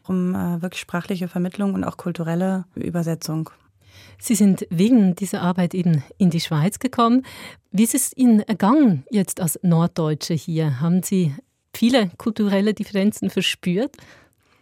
[0.07, 3.51] um äh, wirklich sprachliche Vermittlung und auch kulturelle Übersetzung.
[4.19, 7.25] Sie sind wegen dieser Arbeit eben in die Schweiz gekommen.
[7.71, 10.81] Wie ist es Ihnen ergangen jetzt als Norddeutsche hier?
[10.81, 11.35] Haben Sie
[11.75, 13.97] viele kulturelle Differenzen verspürt?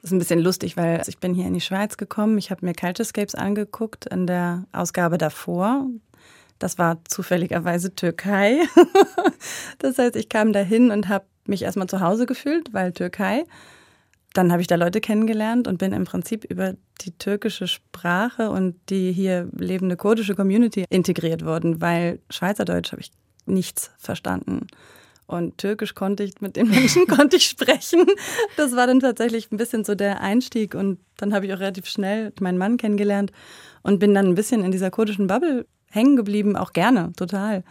[0.03, 2.39] Das ist ein bisschen lustig, weil ich bin hier in die Schweiz gekommen.
[2.39, 5.87] Ich habe mir Culturescapes angeguckt in der Ausgabe davor.
[6.59, 8.61] Das war zufälligerweise Türkei.
[9.79, 13.45] das heißt, ich kam dahin und habe mich erstmal zu Hause gefühlt, weil Türkei.
[14.33, 18.77] Dann habe ich da Leute kennengelernt und bin im Prinzip über die türkische Sprache und
[18.89, 23.11] die hier lebende kurdische Community integriert worden, weil Schweizerdeutsch habe ich
[23.47, 24.69] nichts verstanden.
[25.27, 28.05] Und Türkisch konnte ich, mit den Menschen konnte ich sprechen.
[28.57, 30.75] Das war dann tatsächlich ein bisschen so der Einstieg.
[30.75, 33.31] Und dann habe ich auch relativ schnell meinen Mann kennengelernt
[33.83, 37.63] und bin dann ein bisschen in dieser kurdischen Bubble hängen geblieben, auch gerne, total.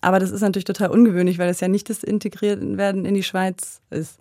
[0.00, 3.80] Aber das ist natürlich total ungewöhnlich, weil das ja nicht das Integriertwerden in die Schweiz
[3.90, 4.18] ist.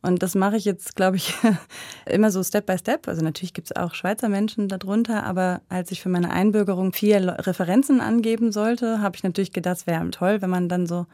[0.00, 1.34] Und das mache ich jetzt, glaube ich,
[2.06, 3.08] immer so Step by Step.
[3.08, 7.36] Also natürlich gibt es auch Schweizer Menschen darunter, aber als ich für meine Einbürgerung vier
[7.46, 11.06] Referenzen angeben sollte, habe ich natürlich gedacht, es wäre toll, wenn man dann so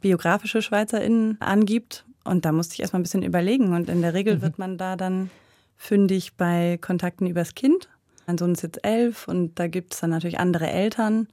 [0.00, 2.04] biografische SchweizerInnen angibt.
[2.24, 3.74] Und da musste ich erstmal ein bisschen überlegen.
[3.74, 4.42] Und in der Regel mhm.
[4.42, 5.30] wird man da dann
[5.76, 7.88] fündig bei Kontakten übers Kind.
[8.26, 11.28] Mein Sohn ist jetzt elf und da gibt es dann natürlich andere Eltern.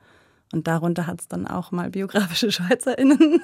[0.53, 3.41] Und darunter hat es dann auch mal biografische SchweizerInnen.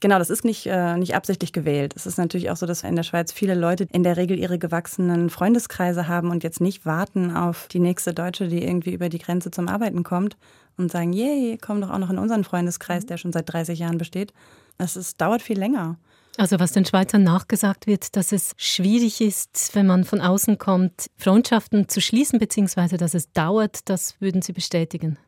[0.00, 1.94] genau, das ist nicht, äh, nicht absichtlich gewählt.
[1.96, 4.58] Es ist natürlich auch so, dass in der Schweiz viele Leute in der Regel ihre
[4.58, 9.18] gewachsenen Freundeskreise haben und jetzt nicht warten auf die nächste Deutsche, die irgendwie über die
[9.18, 10.36] Grenze zum Arbeiten kommt
[10.76, 13.98] und sagen, yay, komm doch auch noch in unseren Freundeskreis, der schon seit 30 Jahren
[13.98, 14.32] besteht.
[14.78, 15.96] Das ist, dauert viel länger.
[16.36, 21.10] Also was den Schweizern nachgesagt wird, dass es schwierig ist, wenn man von außen kommt,
[21.16, 25.18] Freundschaften zu schließen, beziehungsweise dass es dauert, das würden Sie bestätigen?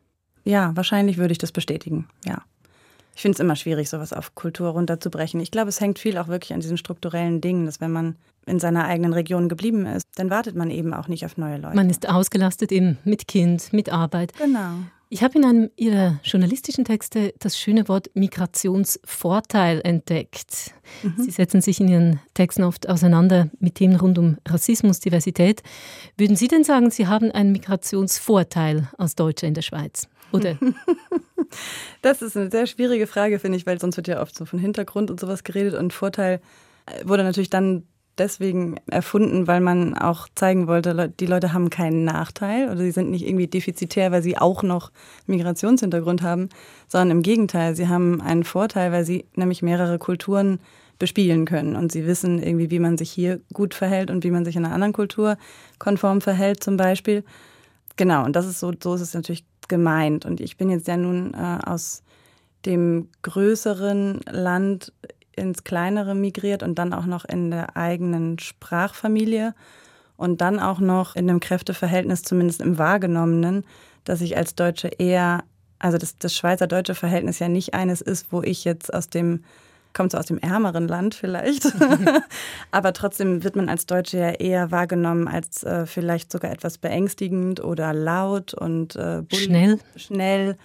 [0.43, 2.43] Ja, wahrscheinlich würde ich das bestätigen, ja.
[3.15, 5.39] Ich finde es immer schwierig, sowas auf Kultur runterzubrechen.
[5.39, 8.15] Ich glaube, es hängt viel auch wirklich an diesen strukturellen Dingen, dass wenn man
[8.45, 11.75] in seiner eigenen Region geblieben ist, dann wartet man eben auch nicht auf neue Leute.
[11.75, 14.33] Man ist ausgelastet eben mit Kind, mit Arbeit.
[14.37, 14.79] Genau.
[15.09, 20.73] Ich habe in einem Ihrer journalistischen Texte das schöne Wort Migrationsvorteil entdeckt.
[21.03, 21.23] Mhm.
[21.23, 25.61] Sie setzen sich in Ihren Texten oft auseinander mit Themen rund um Rassismus, Diversität.
[26.17, 30.07] Würden Sie denn sagen, Sie haben einen Migrationsvorteil als Deutsche in der Schweiz?
[30.33, 30.57] Oder?
[32.01, 34.57] Das ist eine sehr schwierige Frage, finde ich, weil sonst wird ja oft so von
[34.57, 36.41] Hintergrund und sowas geredet und Vorteil
[37.05, 37.83] wurde natürlich dann
[38.17, 43.09] deswegen erfunden, weil man auch zeigen wollte, die Leute haben keinen Nachteil oder sie sind
[43.09, 44.91] nicht irgendwie defizitär, weil sie auch noch
[45.25, 46.49] Migrationshintergrund haben,
[46.87, 50.59] sondern im Gegenteil, sie haben einen Vorteil, weil sie nämlich mehrere Kulturen
[50.99, 54.45] bespielen können und sie wissen irgendwie, wie man sich hier gut verhält und wie man
[54.45, 55.37] sich in einer anderen Kultur
[55.79, 57.23] konform verhält zum Beispiel.
[57.95, 60.25] Genau, und das ist so, so ist es natürlich gemeint.
[60.25, 62.03] Und ich bin jetzt ja nun äh, aus
[62.65, 64.93] dem größeren Land
[65.35, 69.53] ins Kleinere migriert und dann auch noch in der eigenen Sprachfamilie
[70.15, 73.65] und dann auch noch in einem Kräfteverhältnis, zumindest im wahrgenommenen,
[74.03, 75.43] dass ich als Deutsche eher,
[75.79, 79.43] also das, das Schweizer-deutsche Verhältnis ja nicht eines ist, wo ich jetzt aus dem,
[79.93, 81.71] kommt so aus dem ärmeren Land vielleicht,
[82.71, 87.63] aber trotzdem wird man als Deutsche ja eher wahrgenommen als äh, vielleicht sogar etwas beängstigend
[87.63, 89.79] oder laut und äh, schnell.
[89.95, 90.57] Schnell,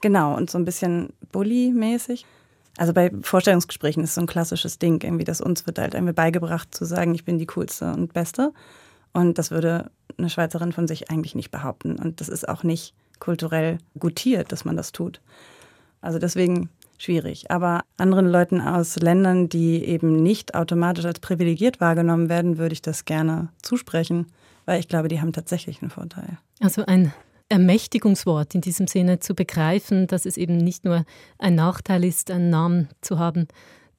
[0.00, 2.26] genau, und so ein bisschen bully-mäßig.
[2.76, 6.74] Also bei Vorstellungsgesprächen ist so ein klassisches Ding, irgendwie, dass uns wird halt irgendwie beigebracht
[6.74, 8.52] zu sagen, ich bin die coolste und beste.
[9.12, 11.96] Und das würde eine Schweizerin von sich eigentlich nicht behaupten.
[11.96, 15.20] Und das ist auch nicht kulturell gutiert, dass man das tut.
[16.00, 16.68] Also deswegen
[16.98, 17.50] schwierig.
[17.50, 22.82] Aber anderen Leuten aus Ländern, die eben nicht automatisch als privilegiert wahrgenommen werden, würde ich
[22.82, 24.26] das gerne zusprechen,
[24.64, 26.38] weil ich glaube, die haben tatsächlich einen Vorteil.
[26.60, 27.12] Also ein
[27.48, 31.04] Ermächtigungswort in diesem Sinne zu begreifen, dass es eben nicht nur
[31.38, 33.48] ein Nachteil ist, einen Namen zu haben,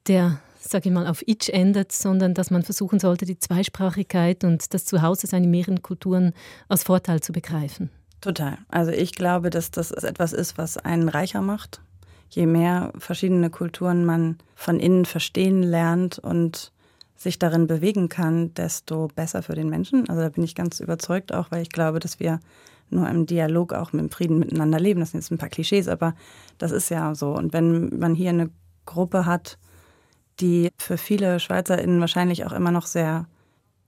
[0.08, 4.74] der, sage ich mal, auf Itch endet, sondern dass man versuchen sollte, die Zweisprachigkeit und
[4.74, 6.32] das Zuhause seiner mehreren Kulturen
[6.68, 7.90] als Vorteil zu begreifen.
[8.20, 8.58] Total.
[8.68, 11.80] Also ich glaube, dass das etwas ist, was einen reicher macht.
[12.28, 16.72] Je mehr verschiedene Kulturen man von innen verstehen lernt und
[17.16, 20.08] sich darin bewegen kann, desto besser für den Menschen.
[20.08, 22.40] Also da bin ich ganz überzeugt auch, weil ich glaube, dass wir
[22.90, 25.00] nur im Dialog auch mit dem Frieden miteinander leben.
[25.00, 26.14] Das sind jetzt ein paar Klischees, aber
[26.58, 27.32] das ist ja so.
[27.32, 28.50] Und wenn man hier eine
[28.84, 29.58] Gruppe hat,
[30.40, 33.26] die für viele SchweizerInnen wahrscheinlich auch immer noch sehr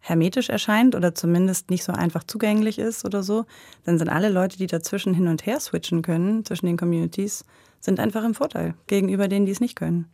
[0.01, 3.45] hermetisch erscheint oder zumindest nicht so einfach zugänglich ist oder so,
[3.84, 7.45] dann sind alle Leute, die dazwischen hin und her switchen können, zwischen den Communities,
[7.80, 10.08] sind einfach im Vorteil gegenüber denen, die es nicht können.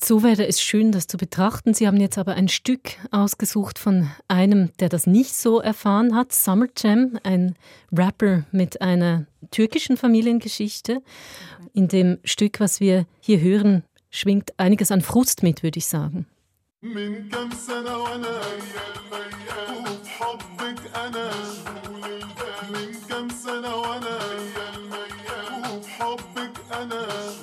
[0.00, 1.74] So wäre es schön, das zu betrachten.
[1.74, 6.32] Sie haben jetzt aber ein Stück ausgesucht von einem, der das nicht so erfahren hat,
[6.32, 7.56] Summer Jam, ein
[7.90, 11.02] Rapper mit einer türkischen Familiengeschichte.
[11.72, 16.26] In dem Stück, was wir hier hören, schwingt einiges an Frust mit, würde ich sagen.
[16.82, 18.40] من كم سنة وانا
[19.74, 21.30] وبحبك انا
[22.70, 24.18] من كم سنة وانا
[26.89, 27.42] Diamond.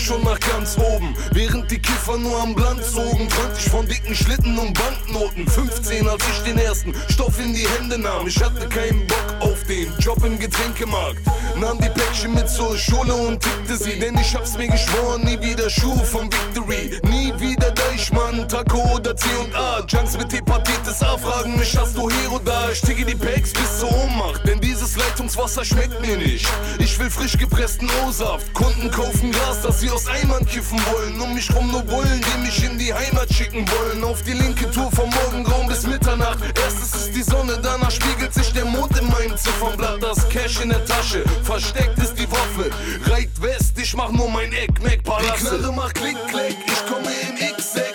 [0.00, 1.14] Schon nach ganz oben.
[1.32, 5.46] Während die Kiffer nur am Land zogen Träumte ich von dicken Schlitten und Banknoten.
[5.46, 8.26] 15 als ich den ersten Stoff in die Hände nahm.
[8.26, 11.20] Ich hatte keinen Bock auf den Job im Getränkemarkt.
[11.56, 15.40] Nahm die Päckchen mit zur Schule und tickte sie Denn ich hab's mir geschworen, nie
[15.40, 16.98] wieder Schuh vom Victory.
[17.08, 22.40] Nie wieder Deichmann, Taco oder C&A Junks mit Hepatitis A fragen mich, hast du Hero
[22.44, 22.70] da?
[22.72, 26.48] Ich ticke die Packs bis zur Ohnmacht Denn dieses Leitungswasser schmeckt mir nicht.
[26.78, 28.52] Ich will frisch gepressten O-Saft.
[28.54, 31.20] Kunden kaufen Gras, das sie aus Eimern kiffen wollen.
[31.20, 34.02] Um mich rum nur Bullen, die mich in die Heimat schicken wollen.
[34.02, 36.38] Auf die linke Tour vom Morgengrauen bis Mitternacht.
[36.58, 40.70] Erstes ist die Sonne, danach spiegelt sich der Mond in meinem Ziffernblatt Das Cash in
[40.70, 42.70] der Tasche, versteckt ist die Waffe.
[43.10, 46.86] Reit West, ich mach nur mein Eck, Mac Palace Die Knarre macht Klick, Klick, ich
[46.86, 47.89] komme im X6 Das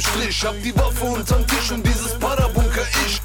[0.00, 2.14] unterm Strich Hab die Waffe unterm Tisch und dieses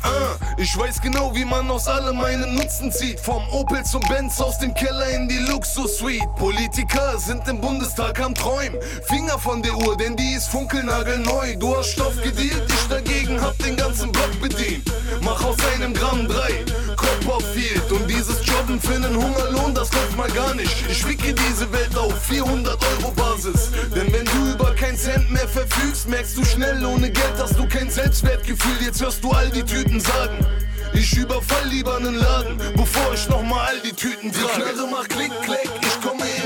[0.05, 3.19] Parabunker ich, weiß genau, wie man aus allem einen Nutzen zieht.
[3.19, 6.33] Vom Opel zum Benz, aus dem Keller in die Luxus-Suite.
[6.37, 8.79] Politiker sind im Bundestag am Träumen.
[9.03, 11.57] Finger von der Uhr, denn die ist funkelnagelneu.
[11.57, 14.89] Du hast Stoff gedealt, ich dagegen hab den ganzen Block bedient.
[15.21, 16.63] Mach aus einem Gramm drei,
[16.95, 20.89] Copperfield Und dieses Jobben für einen Hungerlohn, das läuft mal gar nicht.
[20.89, 23.71] Ich wicke diese Welt auf 400 Euro Basis.
[23.93, 27.67] Denn wenn du über kein Cent mehr verfügst Merkst du schnell, ohne Geld hast du
[27.85, 30.45] kein Selbstwertgefühl Jetzt hörst du all die Tüten sagen
[30.93, 34.47] ich überfall lieber einen Laden, bevor ich nochmal all die Tüten trage.
[34.55, 36.44] Die Knarre macht Klick, Klick, ich komme im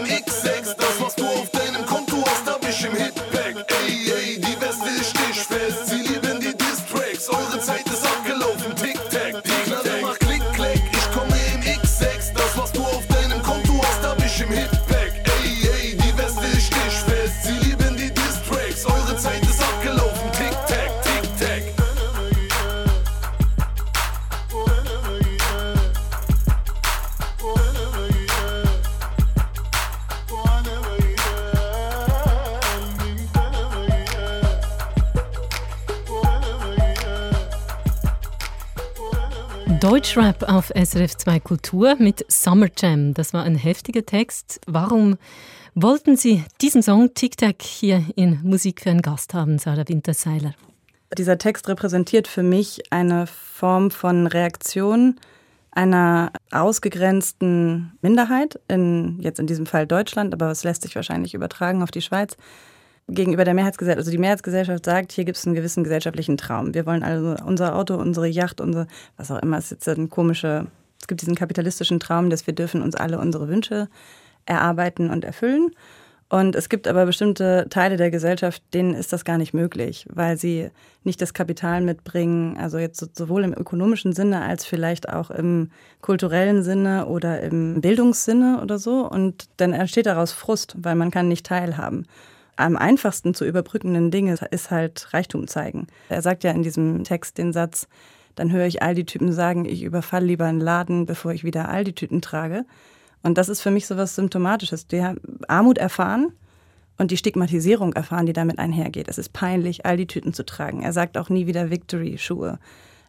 [40.10, 43.14] Deutschrap auf SRF 2 Kultur mit Summer Jam.
[43.14, 44.60] Das war ein heftiger Text.
[44.66, 45.20] Warum
[45.76, 50.56] wollten Sie diesen Song Tic Tac hier in Musik für einen Gast haben, Sarah Winterseiler?
[51.16, 55.20] Dieser Text repräsentiert für mich eine Form von Reaktion
[55.70, 61.84] einer ausgegrenzten Minderheit, in, jetzt in diesem Fall Deutschland, aber es lässt sich wahrscheinlich übertragen
[61.84, 62.36] auf die Schweiz,
[63.10, 64.00] gegenüber der Mehrheitsgesellschaft.
[64.00, 66.74] Also die Mehrheitsgesellschaft sagt, hier gibt es einen gewissen gesellschaftlichen Traum.
[66.74, 68.88] Wir wollen also unser Auto, unsere Yacht, unsere,
[69.18, 70.68] was auch immer, es ist jetzt ein komischer,
[71.00, 73.88] es gibt diesen kapitalistischen Traum, dass wir dürfen uns alle unsere Wünsche
[74.46, 75.72] erarbeiten und erfüllen.
[76.32, 80.38] Und es gibt aber bestimmte Teile der Gesellschaft, denen ist das gar nicht möglich, weil
[80.38, 80.70] sie
[81.04, 86.62] nicht das Kapital mitbringen, also jetzt sowohl im ökonomischen Sinne als vielleicht auch im kulturellen
[86.62, 89.10] Sinne oder im Bildungssinne oder so.
[89.10, 92.06] Und dann entsteht daraus Frust, weil man kann nicht teilhaben.
[92.60, 95.88] Am einfachsten zu überbrückenden Dinge ist halt Reichtum zeigen.
[96.10, 97.88] Er sagt ja in diesem Text den Satz,
[98.36, 101.70] dann höre ich all die Typen sagen, ich überfall lieber einen Laden, bevor ich wieder
[101.70, 102.66] all die Tüten trage.
[103.24, 104.88] Und das ist für mich so was Symptomatisches.
[104.88, 106.34] Die haben Armut erfahren
[106.98, 109.08] und die Stigmatisierung erfahren, die damit einhergeht.
[109.08, 110.84] Es ist peinlich, all die Tüten zu tragen.
[110.84, 112.60] Er sagt auch nie wieder Victory-Schuhe.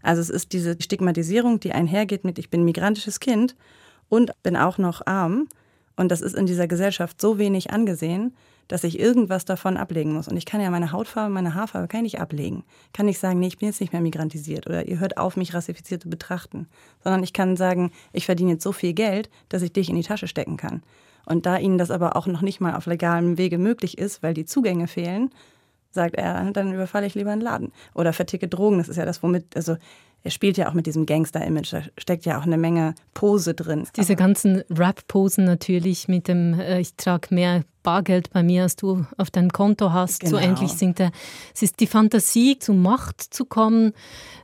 [0.00, 3.56] Also es ist diese Stigmatisierung, die einhergeht mit, ich bin migrantisches Kind
[4.08, 5.48] und bin auch noch arm.
[5.96, 8.32] Und das ist in dieser Gesellschaft so wenig angesehen,
[8.70, 10.28] dass ich irgendwas davon ablegen muss.
[10.28, 12.62] Und ich kann ja meine Hautfarbe, meine Haarfarbe kann ich nicht ablegen.
[12.92, 15.54] Kann nicht sagen, nee, ich bin jetzt nicht mehr migrantisiert oder ihr hört auf, mich
[15.54, 16.68] rassifiziert zu betrachten.
[17.02, 20.04] Sondern ich kann sagen, ich verdiene jetzt so viel Geld, dass ich dich in die
[20.04, 20.84] Tasche stecken kann.
[21.26, 24.34] Und da ihnen das aber auch noch nicht mal auf legalem Wege möglich ist, weil
[24.34, 25.30] die Zugänge fehlen,
[25.90, 27.72] sagt er, dann überfalle ich lieber einen Laden.
[27.94, 29.76] Oder verticke Drogen, das ist ja das, womit, also
[30.22, 33.86] er spielt ja auch mit diesem Gangster-Image, da steckt ja auch eine Menge Pose drin.
[33.96, 39.06] Diese ganzen Rap-Posen natürlich mit dem, äh, ich trage mehr Bargeld bei mir, als du
[39.16, 40.20] auf deinem Konto hast.
[40.20, 40.32] Genau.
[40.32, 41.12] So ähnlich singt er.
[41.54, 43.92] Es ist die Fantasie, zu Macht zu kommen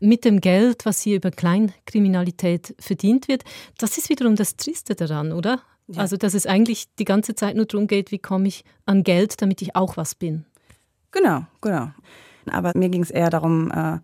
[0.01, 3.45] mit dem Geld, was hier über Kleinkriminalität verdient wird.
[3.77, 5.61] Das ist wiederum das Triste daran, oder?
[5.89, 6.01] Ja.
[6.01, 9.41] Also, dass es eigentlich die ganze Zeit nur darum geht, wie komme ich an Geld,
[9.43, 10.47] damit ich auch was bin.
[11.12, 11.91] Genau, genau.
[12.51, 13.99] Aber mir ging es eher darum, äh,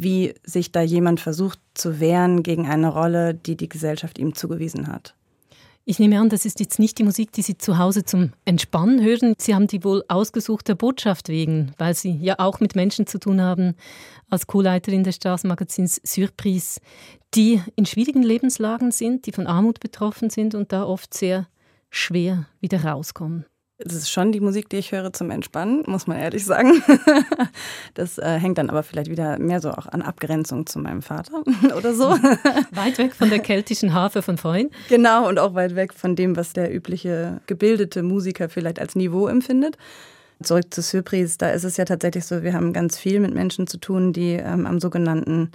[0.00, 4.86] wie sich da jemand versucht zu wehren gegen eine Rolle, die die Gesellschaft ihm zugewiesen
[4.86, 5.14] hat.
[5.84, 9.02] Ich nehme an, das ist jetzt nicht die Musik, die Sie zu Hause zum Entspannen
[9.02, 9.34] hören.
[9.38, 13.18] Sie haben die wohl ausgesucht der Botschaft wegen, weil Sie ja auch mit Menschen zu
[13.18, 13.74] tun haben,
[14.28, 16.80] als Co-Leiterin des Straßenmagazins Surprise,
[17.34, 21.48] die in schwierigen Lebenslagen sind, die von Armut betroffen sind und da oft sehr
[21.88, 23.46] schwer wieder rauskommen.
[23.80, 26.82] Das ist schon die Musik, die ich höre zum Entspannen, muss man ehrlich sagen.
[27.94, 31.42] Das äh, hängt dann aber vielleicht wieder mehr so auch an Abgrenzung zu meinem Vater
[31.76, 32.10] oder so.
[32.70, 34.70] Weit weg von der keltischen Harfe von vorhin.
[34.88, 39.26] Genau, und auch weit weg von dem, was der übliche gebildete Musiker vielleicht als Niveau
[39.26, 39.76] empfindet.
[40.42, 43.66] Zurück zu Surprise, da ist es ja tatsächlich so, wir haben ganz viel mit Menschen
[43.66, 45.50] zu tun, die ähm, am sogenannten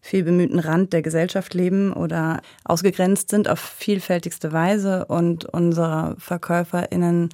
[0.00, 7.30] vielbemühten Rand der Gesellschaft leben oder ausgegrenzt sind auf vielfältigste Weise und unsere VerkäuferInnen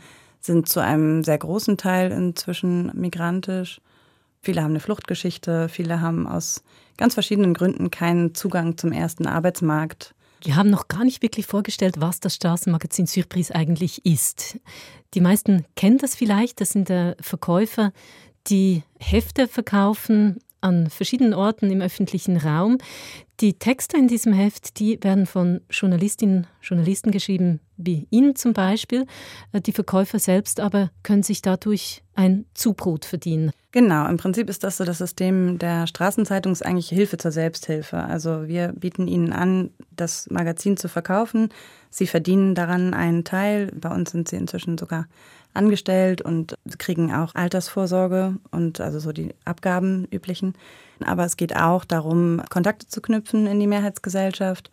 [0.46, 3.80] sind zu einem sehr großen Teil inzwischen migrantisch.
[4.40, 6.62] Viele haben eine Fluchtgeschichte, viele haben aus
[6.96, 10.14] ganz verschiedenen Gründen keinen Zugang zum ersten Arbeitsmarkt.
[10.42, 14.58] Wir haben noch gar nicht wirklich vorgestellt, was das Straßenmagazin Surprise eigentlich ist.
[15.14, 17.92] Die meisten kennen das vielleicht, das sind der Verkäufer,
[18.46, 22.78] die Hefte verkaufen an verschiedenen Orten im öffentlichen Raum.
[23.40, 28.52] Die Texte in diesem Heft, die werden von Journalistinnen und Journalisten geschrieben, wie Ihnen zum
[28.52, 29.06] Beispiel.
[29.52, 33.52] Äh, die Verkäufer selbst aber können sich dadurch ein Zubrot verdienen.
[33.72, 37.98] Genau, im Prinzip ist das so das System der Straßenzeitung ist eigentlich Hilfe zur Selbsthilfe.
[37.98, 41.50] Also wir bieten Ihnen an, das Magazin zu verkaufen.
[41.90, 43.70] Sie verdienen daran einen Teil.
[43.74, 45.06] Bei uns sind Sie inzwischen sogar
[45.52, 50.54] angestellt und kriegen auch Altersvorsorge und also so die Abgaben üblichen.
[51.04, 54.70] Aber es geht auch darum, Kontakte zu knüpfen in die Mehrheitsgesellschaft.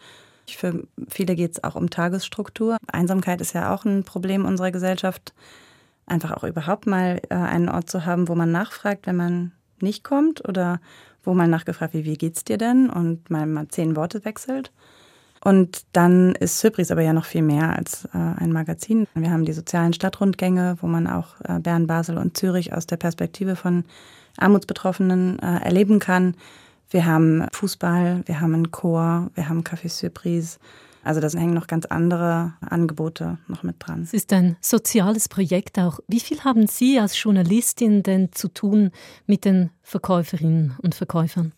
[0.47, 2.77] Für viele geht es auch um Tagesstruktur.
[2.91, 5.33] Einsamkeit ist ja auch ein Problem unserer Gesellschaft.
[6.05, 10.03] Einfach auch überhaupt mal äh, einen Ort zu haben, wo man nachfragt, wenn man nicht
[10.03, 10.79] kommt oder
[11.23, 12.89] wo man nachgefragt wird, wie geht's dir denn?
[12.89, 14.71] Und mal, mal zehn Worte wechselt.
[15.43, 19.07] Und dann ist Surprise aber ja noch viel mehr als äh, ein Magazin.
[19.13, 22.97] Wir haben die sozialen Stadtrundgänge, wo man auch äh, Bern, Basel und Zürich aus der
[22.97, 23.83] Perspektive von
[24.37, 26.35] Armutsbetroffenen äh, erleben kann.
[26.89, 30.57] Wir haben Fußball, wir haben einen Chor, wir haben Café Surprise.
[31.03, 34.03] Also da hängen noch ganz andere Angebote noch mit dran.
[34.03, 35.99] Es ist ein soziales Projekt auch.
[36.07, 38.91] Wie viel haben Sie als Journalistin denn zu tun
[39.25, 41.51] mit den Verkäuferinnen und Verkäufern?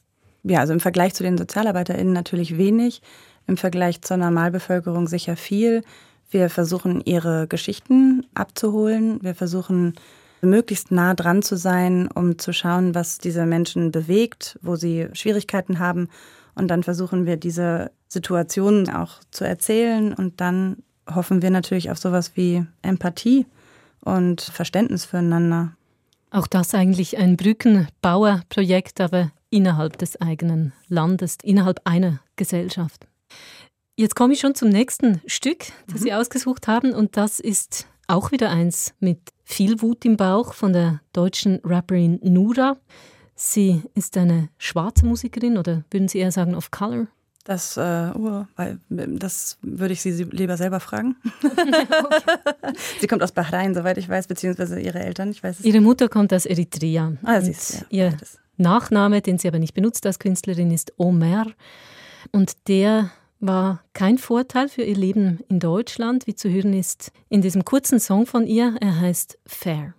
[0.43, 3.01] Ja, also im Vergleich zu den SozialarbeiterInnen natürlich wenig
[3.47, 5.84] im Vergleich zur Normalbevölkerung sicher viel.
[6.30, 9.19] Wir versuchen, ihre Geschichten abzuholen.
[9.21, 9.93] Wir versuchen,
[10.46, 15.80] möglichst nah dran zu sein, um zu schauen, was diese Menschen bewegt, wo sie Schwierigkeiten
[15.80, 16.10] haben.
[16.56, 20.14] Und dann versuchen wir, diese Situationen auch zu erzählen.
[20.14, 20.78] Und dann
[21.14, 23.46] hoffen wir natürlich auf sowas wie Empathie
[24.02, 25.74] und Verständnis füreinander.
[26.32, 33.08] Auch das eigentlich ein Brückenbauerprojekt, aber innerhalb des eigenen Landes, innerhalb einer Gesellschaft.
[33.96, 36.04] Jetzt komme ich schon zum nächsten Stück, das mhm.
[36.04, 40.74] Sie ausgesucht haben, und das ist auch wieder eins mit viel Wut im Bauch von
[40.74, 42.76] der deutschen Rapperin Nura.
[43.36, 47.08] Sie ist eine schwarze Musikerin oder würden Sie eher sagen of color?
[47.43, 48.46] Das, äh, uh,
[48.88, 51.16] das würde ich Sie lieber selber fragen.
[53.00, 56.10] sie kommt aus Bahrain, soweit ich weiß, beziehungsweise ihre Eltern, ich weiß es Ihre Mutter
[56.10, 57.14] kommt aus Eritrea.
[57.24, 58.18] Ah, sie ist, ja, ihr.
[58.58, 61.48] Nachname, den sie aber nicht benutzt als Künstlerin, ist Omer.
[62.32, 63.12] Und der
[63.48, 68.00] war kein Vorteil für ihr Leben in Deutschland, wie zu hören ist in diesem kurzen
[68.00, 68.76] Song von ihr.
[68.82, 69.93] Er heißt Fair.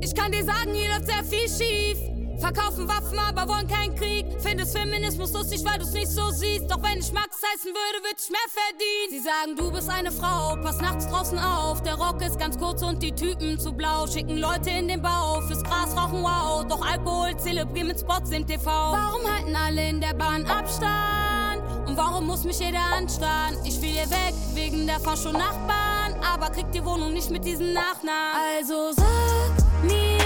[0.00, 2.25] Ich kann dir sagen, hier läuft sehr viel schief.
[2.38, 4.26] Verkaufen Waffen, aber wollen keinen Krieg.
[4.40, 6.70] Findest Feminismus lustig, weil du's nicht so siehst.
[6.70, 9.10] Doch wenn ich Max heißen würde, würd ich mehr verdienen.
[9.10, 11.82] Sie sagen, du bist eine Frau, pass nachts draußen auf.
[11.82, 14.06] Der Rock ist ganz kurz und die Typen zu blau.
[14.06, 16.64] Schicken Leute in den Bau, fürs Gras rauchen, wow.
[16.68, 18.70] Doch Alkohol zelebrieren mit Spots im TV.
[18.70, 21.62] Warum halten alle in der Bahn Abstand?
[21.86, 23.56] Und warum muss mich jeder anstarren?
[23.64, 26.14] Ich will hier weg, wegen der Fascho-Nachbarn.
[26.34, 28.40] Aber krieg die Wohnung nicht mit diesem Nachnamen.
[28.58, 30.18] Also sag mir,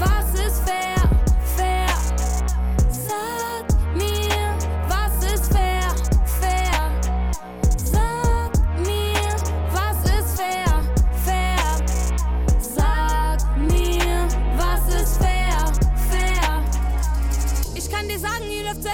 [0.00, 1.21] was ist fair?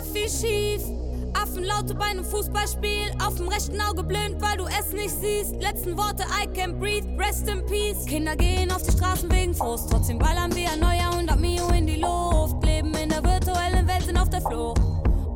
[0.08, 0.82] Viel schief.
[1.34, 3.12] Affenlaute bei einem Fußballspiel.
[3.24, 5.54] Auf dem rechten Auge blind, weil du es nicht siehst.
[5.60, 8.06] Letzten Worte, I can't breathe, rest in peace.
[8.06, 9.90] Kinder gehen auf die Straßen wegen Frust.
[9.90, 12.62] Trotzdem ballern wir ein neuer 100 Mio in die Luft.
[12.64, 14.80] Leben in der virtuellen Welt, sind auf der Flucht.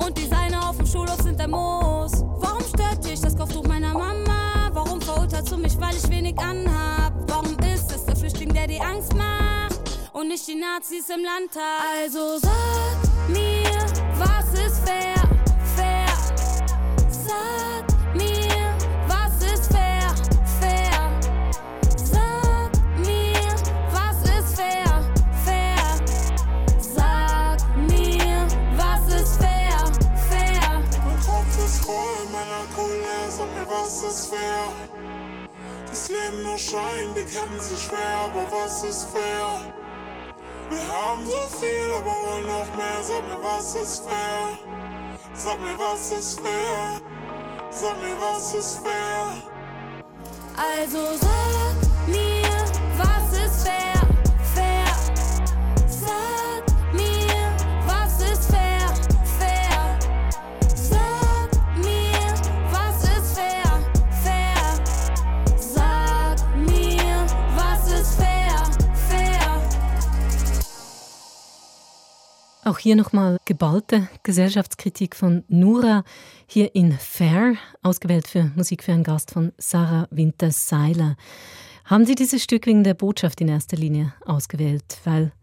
[0.05, 2.11] Und die Seine auf dem Schulhof sind der Moos.
[2.39, 4.69] Warum stört dich das Kopftuch meiner Mama?
[4.73, 7.13] Warum verurteilst du mich, weil ich wenig anhab?
[7.27, 9.79] Warum ist es der Flüchtling, der die Angst macht?
[10.13, 11.81] Und nicht die Nazis im Landtag?
[12.01, 14.12] Also sag mir
[35.89, 39.82] Das Leben nur Schein, die kennen sich schwer, aber was ist fair?
[40.69, 43.01] Wir haben so viel, aber wollen noch mehr.
[43.01, 44.57] Sag mir, was ist fair?
[45.33, 47.01] Sag mir, was ist fair?
[47.71, 49.43] Sag mir, was ist fair?
[50.55, 52.52] Also sag mir,
[72.65, 76.05] Auch hier nochmal geballte Gesellschaftskritik von Nura,
[76.47, 81.17] hier in Fair, ausgewählt für Musik für einen Gast von Sarah Winter-Seiler.
[81.83, 85.33] Haben Sie dieses Stück wegen der Botschaft in erster Linie ausgewählt, weil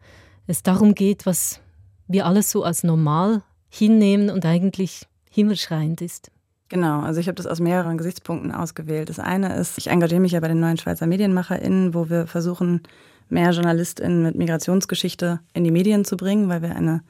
[0.47, 1.61] es darum geht, was
[2.09, 6.31] wir alles so als normal hinnehmen und eigentlich himmelschreiend ist?
[6.71, 9.11] Genau, also ich habe das aus mehreren Gesichtspunkten ausgewählt.
[9.11, 12.83] Das eine ist, ich engagiere mich ja bei den neuen Schweizer MedienmacherInnen, wo wir versuchen,
[13.31, 17.03] mehr JournalistInnen mit Migrationsgeschichte in die Medien zu bringen, weil wir eine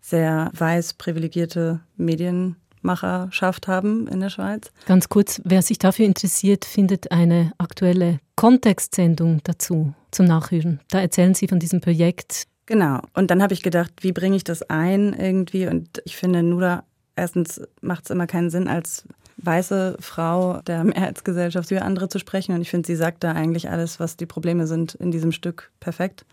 [0.00, 4.70] sehr weiß privilegierte Medienmacherschaft haben in der Schweiz.
[4.86, 10.80] Ganz kurz, wer sich dafür interessiert, findet eine aktuelle Kontextsendung dazu zum Nachhören.
[10.90, 12.46] Da erzählen Sie von diesem Projekt.
[12.66, 13.00] Genau.
[13.14, 15.66] Und dann habe ich gedacht, wie bringe ich das ein irgendwie?
[15.66, 16.84] Und ich finde, Nuda,
[17.16, 19.04] erstens macht es immer keinen Sinn, als
[19.38, 22.54] weiße Frau der Mehrheitsgesellschaft über andere zu sprechen.
[22.54, 25.70] Und ich finde, sie sagt da eigentlich alles, was die Probleme sind in diesem Stück
[25.80, 26.24] perfekt.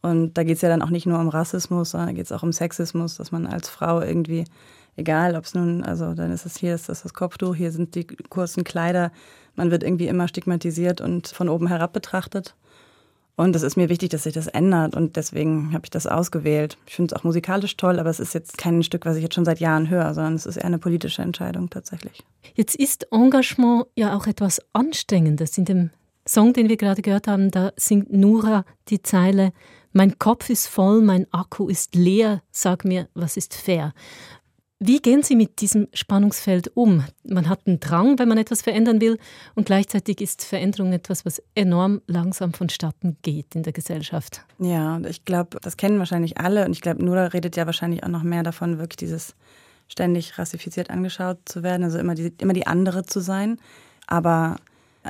[0.00, 2.32] Und da geht es ja dann auch nicht nur um Rassismus, sondern da geht es
[2.32, 4.44] auch um Sexismus, dass man als Frau irgendwie,
[4.96, 7.94] egal ob es nun, also dann ist es hier ist das, das Kopftuch, hier sind
[7.94, 9.10] die kurzen Kleider,
[9.56, 12.54] man wird irgendwie immer stigmatisiert und von oben herab betrachtet.
[13.38, 16.76] Und es ist mir wichtig, dass sich das ändert und deswegen habe ich das ausgewählt.
[16.86, 19.36] Ich finde es auch musikalisch toll, aber es ist jetzt kein Stück, was ich jetzt
[19.36, 22.24] schon seit Jahren höre, sondern es ist eher eine politische Entscheidung tatsächlich.
[22.56, 25.56] Jetzt ist Engagement ja auch etwas Anstrengendes.
[25.56, 25.90] In dem
[26.26, 29.52] Song, den wir gerade gehört haben, da singt Nura die Zeile
[29.92, 33.94] Mein Kopf ist voll, mein Akku ist leer, sag mir, was ist fair.
[34.80, 37.04] Wie gehen Sie mit diesem Spannungsfeld um?
[37.24, 39.18] Man hat einen Drang, wenn man etwas verändern will,
[39.56, 44.44] und gleichzeitig ist Veränderung etwas, was enorm langsam vonstatten geht in der Gesellschaft.
[44.60, 48.08] Ja, ich glaube, das kennen wahrscheinlich alle, und ich glaube, Nura redet ja wahrscheinlich auch
[48.08, 49.34] noch mehr davon, wirklich dieses
[49.88, 53.58] ständig rassifiziert angeschaut zu werden, also immer die, immer die andere zu sein.
[54.06, 54.56] Aber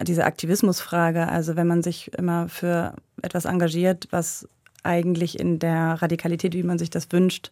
[0.02, 4.48] diese Aktivismusfrage, also wenn man sich immer für etwas engagiert, was
[4.82, 7.50] eigentlich in der Radikalität, wie man sich das wünscht,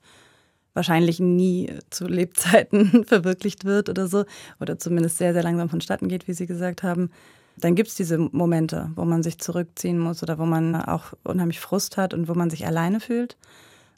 [0.76, 4.24] wahrscheinlich nie zu Lebzeiten verwirklicht wird oder so,
[4.60, 7.10] oder zumindest sehr, sehr langsam vonstatten geht, wie Sie gesagt haben,
[7.56, 11.58] dann gibt es diese Momente, wo man sich zurückziehen muss oder wo man auch unheimlich
[11.58, 13.36] Frust hat und wo man sich alleine fühlt.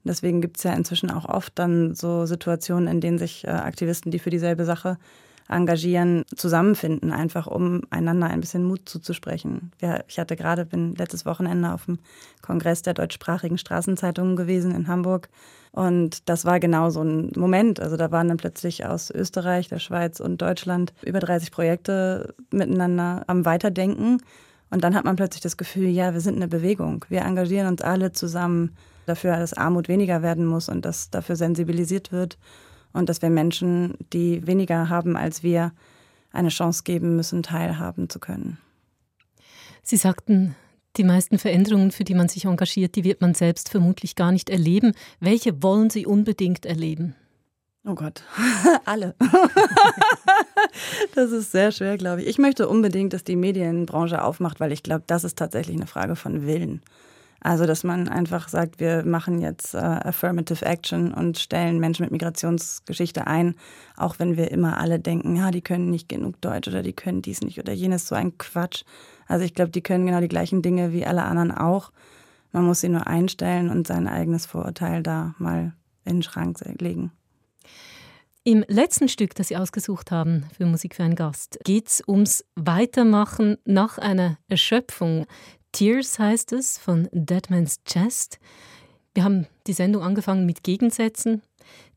[0.05, 4.13] Deswegen gibt es ja inzwischen auch oft dann so Situationen, in denen sich äh, Aktivisten,
[4.13, 4.97] die für dieselbe Sache
[5.49, 9.73] engagieren, zusammenfinden, einfach um einander ein bisschen Mut zuzusprechen.
[9.81, 11.99] Ja, ich hatte gerade, bin letztes Wochenende auf dem
[12.43, 15.29] Kongress der deutschsprachigen Straßenzeitungen gewesen in Hamburg.
[15.73, 17.81] Und das war genau so ein Moment.
[17.81, 23.25] Also da waren dann plötzlich aus Österreich, der Schweiz und Deutschland über 30 Projekte miteinander
[23.27, 24.19] am Weiterdenken.
[24.71, 27.05] Und dann hat man plötzlich das Gefühl, ja, wir sind eine Bewegung.
[27.09, 28.77] Wir engagieren uns alle zusammen
[29.07, 32.37] dafür, dass Armut weniger werden muss und dass dafür sensibilisiert wird
[32.93, 35.73] und dass wir Menschen, die weniger haben als wir,
[36.33, 38.59] eine Chance geben müssen, teilhaben zu können.
[39.83, 40.55] Sie sagten,
[40.97, 44.51] die meisten Veränderungen, für die man sich engagiert, die wird man selbst vermutlich gar nicht
[44.51, 44.93] erleben.
[45.21, 47.15] Welche wollen Sie unbedingt erleben?
[47.85, 48.23] Oh Gott,
[48.85, 49.15] alle.
[51.15, 52.29] das ist sehr schwer, glaube ich.
[52.29, 56.17] Ich möchte unbedingt, dass die Medienbranche aufmacht, weil ich glaube, das ist tatsächlich eine Frage
[56.17, 56.83] von Willen.
[57.41, 62.11] Also, dass man einfach sagt, wir machen jetzt äh, Affirmative Action und stellen Menschen mit
[62.11, 63.55] Migrationsgeschichte ein,
[63.97, 67.23] auch wenn wir immer alle denken, ja, die können nicht genug Deutsch oder die können
[67.23, 68.83] dies nicht oder jenes, so ein Quatsch.
[69.29, 71.93] Also ich glaube, die können genau die gleichen Dinge wie alle anderen auch.
[72.53, 75.75] Man muss sie nur einstellen und sein eigenes Vorurteil da mal
[76.05, 77.13] in den Schrank legen.
[78.45, 82.47] Im letzten Stück, das Sie ausgesucht haben für Musik für einen Gast, geht es ums
[82.55, 85.27] Weitermachen nach einer Erschöpfung.
[85.73, 88.39] Tears heißt es von Deadman's Chest.
[89.15, 91.43] Wir haben die Sendung angefangen mit Gegensätzen.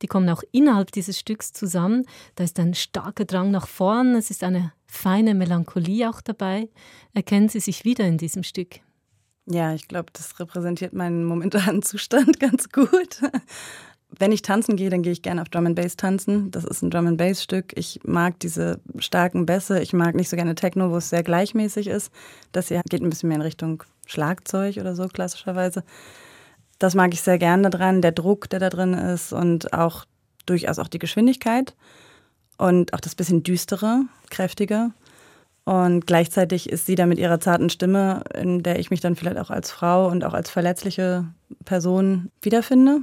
[0.02, 2.06] Die kommen auch innerhalb dieses Stücks zusammen.
[2.36, 6.70] Da ist ein starker Drang nach vorn, es ist eine feine Melancholie auch dabei.
[7.14, 8.80] Erkennen Sie sich wieder in diesem Stück?
[9.46, 13.22] Ja, ich glaube, das repräsentiert meinen momentanen Zustand ganz gut.
[14.18, 16.52] Wenn ich tanzen gehe, dann gehe ich gerne auf Drum and Bass tanzen.
[16.52, 17.72] Das ist ein Drum and Bass Stück.
[17.78, 19.82] Ich mag diese starken Bässe.
[19.82, 22.12] Ich mag nicht so gerne Techno, wo es sehr gleichmäßig ist.
[22.52, 25.84] Das hier geht ein bisschen mehr in Richtung Schlagzeug oder so klassischerweise.
[26.78, 30.06] Das mag ich sehr gerne daran, der Druck, der da drin ist und auch
[30.46, 31.76] durchaus auch die Geschwindigkeit
[32.58, 34.92] und auch das bisschen düstere, kräftige.
[35.64, 39.38] Und gleichzeitig ist sie da mit ihrer zarten Stimme, in der ich mich dann vielleicht
[39.38, 41.26] auch als Frau und auch als verletzliche
[41.66, 43.02] Person wiederfinde.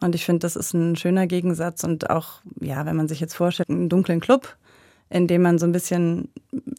[0.00, 3.34] Und ich finde, das ist ein schöner Gegensatz und auch, ja, wenn man sich jetzt
[3.34, 4.56] vorstellt, einen dunklen Club,
[5.10, 6.28] in dem man so ein bisschen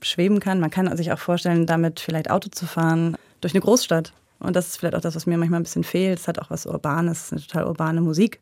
[0.02, 0.60] schweben kann.
[0.60, 4.14] Man kann sich auch vorstellen, damit vielleicht Auto zu fahren durch eine Großstadt.
[4.40, 6.20] Und das ist vielleicht auch das, was mir manchmal ein bisschen fehlt.
[6.20, 8.40] Es hat auch was Urbanes, eine total urbane Musik.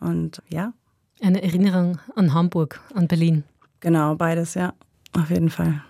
[0.00, 0.72] Und ja.
[1.20, 3.42] Eine Erinnerung an Hamburg, an Berlin.
[3.80, 4.74] Genau, beides, ja,
[5.18, 5.82] auf jeden Fall.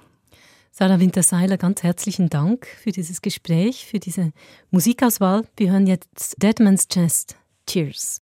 [0.71, 4.33] Sarah Winterseiler, ganz herzlichen Dank für dieses Gespräch, für diese
[4.71, 5.45] Musikauswahl.
[5.57, 7.37] Wir hören jetzt Deadman's Chest.
[7.67, 8.21] Cheers.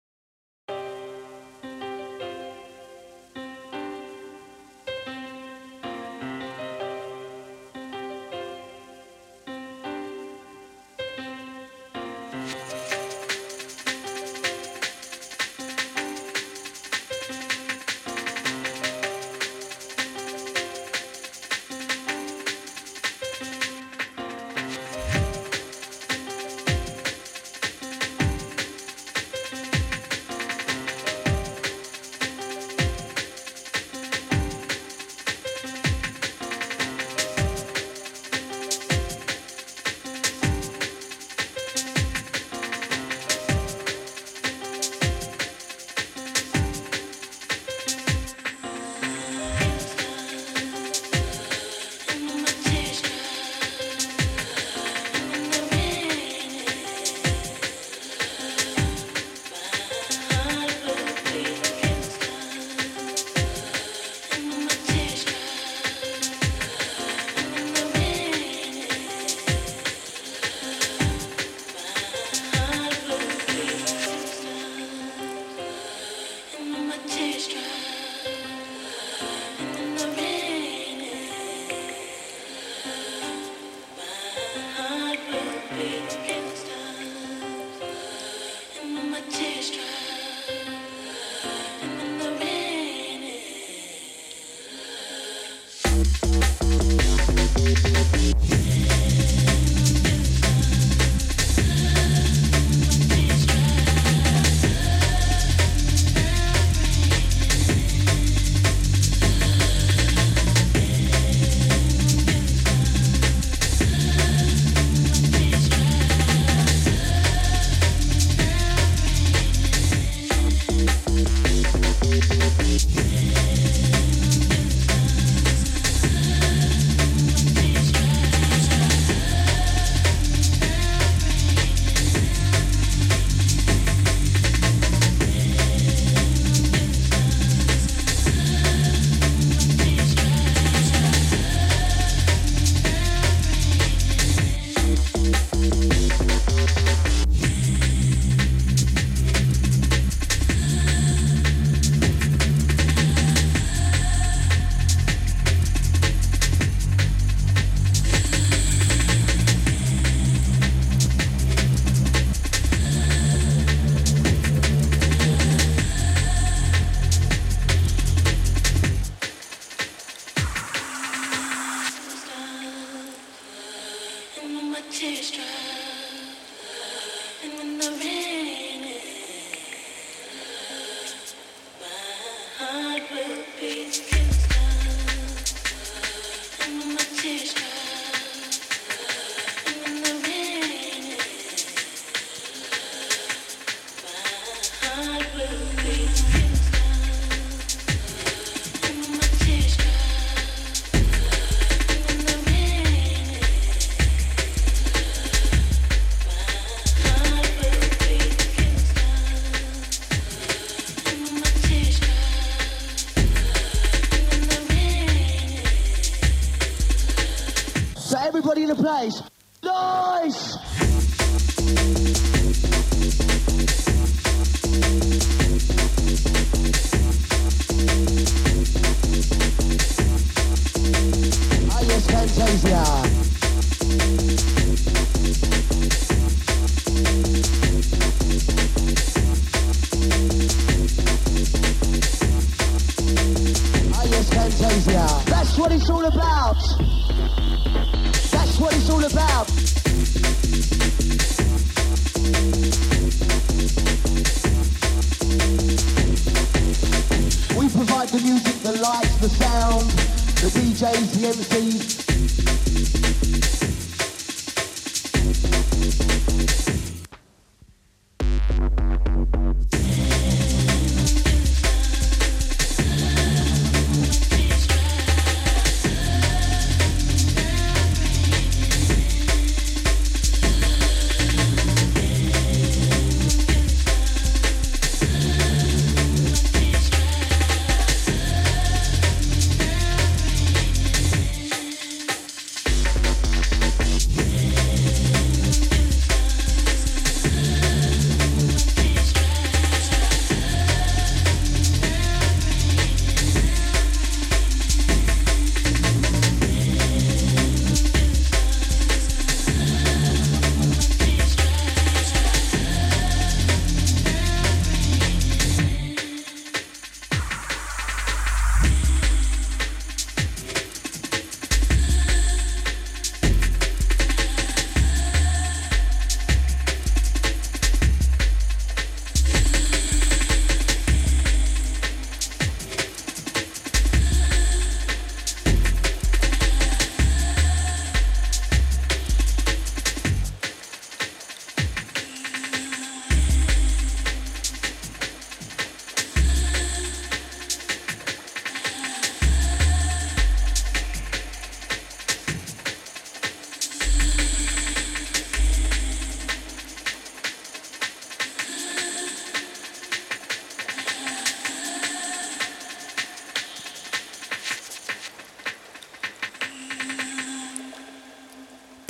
[174.81, 175.72] Tears.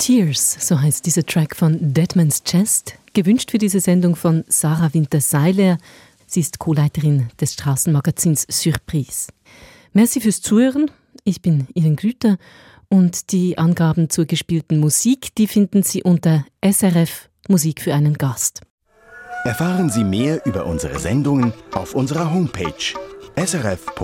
[0.03, 5.77] Tears, so heißt dieser Track von Deadman's Chest, gewünscht für diese Sendung von Sarah Winter-Seiler.
[6.27, 9.29] Sie ist Co-Leiterin des Straßenmagazins Surprise.
[9.93, 10.91] Merci fürs Zuhören.
[11.23, 12.35] Ich bin Ihren Grüter
[12.89, 18.59] und die Angaben zur gespielten Musik, die finden Sie unter SRF Musik für einen Gast.
[19.45, 22.93] Erfahren Sie mehr über unsere Sendungen auf unserer Homepage
[23.37, 24.03] srf.ch-kultur.